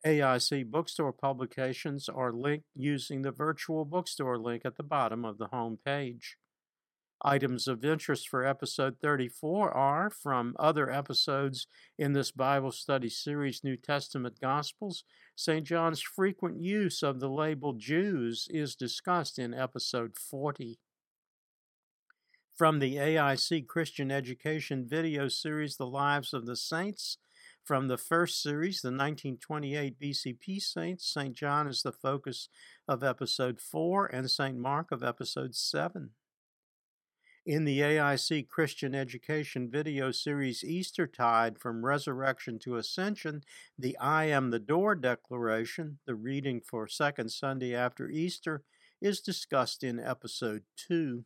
AIC 0.05 0.69
bookstore 0.69 1.12
publications 1.13 2.07
are 2.07 2.31
linked 2.31 2.67
using 2.75 3.21
the 3.21 3.31
virtual 3.31 3.83
bookstore 3.83 4.38
link 4.38 4.63
at 4.63 4.77
the 4.77 4.83
bottom 4.83 5.25
of 5.25 5.38
the 5.38 5.47
home 5.47 5.79
page. 5.83 6.38
Items 7.23 7.67
of 7.67 7.83
interest 7.83 8.29
for 8.29 8.45
episode 8.45 8.97
34 9.01 9.71
are 9.71 10.12
from 10.12 10.55
other 10.60 10.91
episodes 10.91 11.65
in 11.97 12.13
this 12.13 12.29
Bible 12.29 12.71
study 12.71 13.10
series, 13.10 13.63
New 13.63 13.75
Testament 13.75 14.39
Gospels. 14.39 15.03
St. 15.36 15.65
John's 15.65 16.01
frequent 16.01 16.62
use 16.62 17.01
of 17.01 17.19
the 17.19 17.29
label 17.29 17.73
Jews 17.73 18.47
is 18.51 18.75
discussed 18.75 19.39
in 19.39 19.55
episode 19.55 20.15
40. 20.15 20.77
From 22.55 22.79
the 22.79 22.97
AIC 22.97 23.67
Christian 23.67 24.12
Education 24.12 24.86
video 24.88 25.27
series, 25.27 25.77
The 25.77 25.88
Lives 25.88 26.33
of 26.33 26.45
the 26.45 26.55
Saints, 26.55 27.17
from 27.67 27.89
the 27.89 27.97
first 27.97 28.41
series, 28.41 28.80
the 28.82 28.88
1928 28.88 29.99
BCP 29.99 30.62
Saints, 30.62 31.06
St. 31.06 31.36
John 31.36 31.67
is 31.67 31.82
the 31.82 31.91
focus 31.91 32.47
of 32.88 33.03
episode 33.03 33.60
4 33.60 34.06
and 34.06 34.32
St. 34.32 34.58
Mark 34.58 34.89
of 34.89 35.03
episode 35.03 35.53
7. 35.53 36.12
In 37.45 37.65
the 37.65 37.80
AIC 37.80 38.47
Christian 38.47 38.95
Education 38.95 39.69
video 39.69 40.12
series 40.12 40.63
Eastertide 40.63 41.60
From 41.60 41.86
Resurrection 41.86 42.58
to 42.60 42.77
Ascension, 42.77 43.41
the 43.77 43.97
I 43.97 44.25
Am 44.25 44.49
the 44.49 44.60
Door 44.60 44.95
declaration, 44.95 45.99
the 46.06 46.15
reading 46.15 46.62
for 46.62 46.88
second 46.88 47.34
Sunday 47.34 47.75
after 47.75 48.10
Easter, 48.10 48.63
is 49.01 49.19
discussed 49.19 49.84
in 49.84 49.99
episode 49.99 50.63
2 50.88 51.25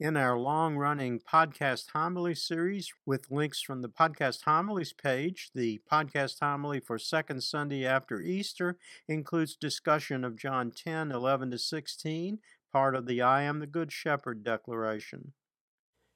in 0.00 0.16
our 0.16 0.36
long 0.36 0.76
running 0.76 1.20
podcast 1.20 1.90
homily 1.92 2.34
series 2.34 2.92
with 3.06 3.30
links 3.30 3.62
from 3.62 3.80
the 3.80 3.88
podcast 3.88 4.42
homilies 4.44 4.92
page. 4.92 5.50
The 5.54 5.80
podcast 5.90 6.40
homily 6.40 6.80
for 6.80 6.98
second 6.98 7.42
Sunday 7.42 7.86
after 7.86 8.20
Easter 8.20 8.76
includes 9.06 9.54
discussion 9.54 10.24
of 10.24 10.36
John 10.36 10.72
10 10.72 11.12
11 11.12 11.52
to 11.52 11.58
16, 11.58 12.38
part 12.72 12.96
of 12.96 13.06
the 13.06 13.22
I 13.22 13.42
Am 13.42 13.60
the 13.60 13.66
Good 13.66 13.92
Shepherd 13.92 14.42
declaration. 14.42 15.32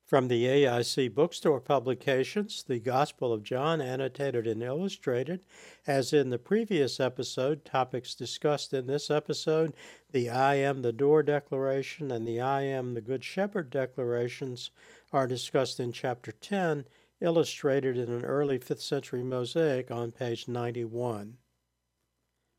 From 0.08 0.28
the 0.28 0.46
AIC 0.46 1.14
bookstore 1.14 1.60
publications, 1.60 2.64
the 2.66 2.80
Gospel 2.80 3.30
of 3.30 3.42
John 3.42 3.82
annotated 3.82 4.46
and 4.46 4.62
illustrated. 4.62 5.44
As 5.86 6.14
in 6.14 6.30
the 6.30 6.38
previous 6.38 6.98
episode, 6.98 7.62
topics 7.66 8.14
discussed 8.14 8.72
in 8.72 8.86
this 8.86 9.10
episode, 9.10 9.74
the 10.10 10.30
I 10.30 10.54
Am 10.54 10.80
the 10.80 10.94
Door 10.94 11.24
declaration 11.24 12.10
and 12.10 12.26
the 12.26 12.40
I 12.40 12.62
Am 12.62 12.94
the 12.94 13.02
Good 13.02 13.22
Shepherd 13.22 13.68
declarations, 13.68 14.70
are 15.12 15.26
discussed 15.26 15.78
in 15.78 15.92
chapter 15.92 16.32
10, 16.32 16.86
illustrated 17.20 17.98
in 17.98 18.10
an 18.10 18.24
early 18.24 18.58
5th 18.58 18.80
century 18.80 19.22
mosaic 19.22 19.90
on 19.90 20.10
page 20.12 20.48
91. 20.48 21.36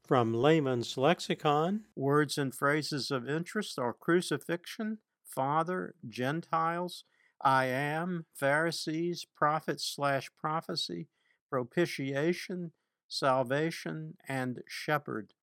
From 0.06 0.36
Layman's 0.36 1.00
Lexicon, 1.00 1.86
words 1.96 2.38
and 2.38 2.54
phrases 2.54 3.10
of 3.10 3.28
interest 3.28 3.80
are 3.80 3.92
crucifixion, 3.92 5.00
Father, 5.26 5.96
Gentiles, 6.08 7.06
I 7.42 7.66
am, 7.66 8.26
Pharisees, 8.36 9.26
prophets 9.36 9.86
slash 9.86 10.30
prophecy, 10.38 11.08
propitiation, 11.50 12.74
salvation, 13.08 14.18
and 14.28 14.62
shepherd. 14.68 15.34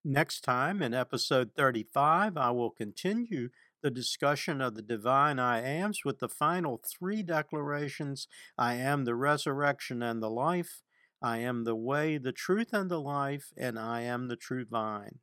Next 0.04 0.40
time, 0.40 0.82
in 0.82 0.94
episode 0.94 1.52
35, 1.54 2.36
I 2.36 2.50
will 2.50 2.70
continue 2.70 3.50
the 3.82 3.90
discussion 3.90 4.60
of 4.60 4.74
the 4.74 4.82
divine 4.82 5.38
I 5.38 5.60
ams 5.60 6.04
with 6.04 6.18
the 6.18 6.28
final 6.28 6.80
three 6.84 7.22
declarations 7.22 8.26
I 8.58 8.74
am 8.74 9.04
the 9.04 9.14
resurrection 9.14 10.02
and 10.02 10.20
the 10.20 10.30
life, 10.30 10.82
I 11.22 11.38
am 11.38 11.62
the 11.62 11.76
way, 11.76 12.18
the 12.18 12.32
truth, 12.32 12.72
and 12.72 12.90
the 12.90 13.00
life, 13.00 13.52
and 13.56 13.78
I 13.78 14.00
am 14.00 14.26
the 14.26 14.34
true 14.34 14.64
vine. 14.64 15.20